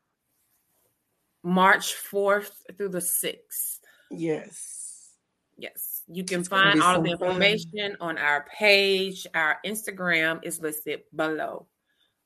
March 1.44 1.94
4th 1.96 2.52
through 2.78 2.90
the 2.90 3.00
6th. 3.00 3.80
Yes. 4.10 5.12
Yes. 5.58 5.93
You 6.14 6.24
can 6.24 6.44
find 6.44 6.82
all 6.82 6.92
of 6.92 6.96
some 6.96 7.04
the 7.04 7.18
fun. 7.18 7.30
information 7.30 7.98
on 8.00 8.18
our 8.18 8.46
page. 8.58 9.26
Our 9.34 9.58
Instagram 9.66 10.44
is 10.44 10.62
listed 10.62 11.02
below. 11.16 11.68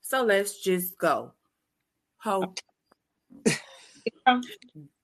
So 0.01 0.23
let's 0.23 0.61
just 0.61 0.97
go. 0.97 1.33
Hope. 2.17 2.59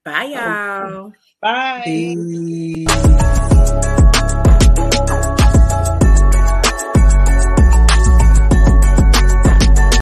Bye, 0.03 0.23
y'all. 0.25 1.13
Bye. 1.41 1.81
Peace. 1.85 2.87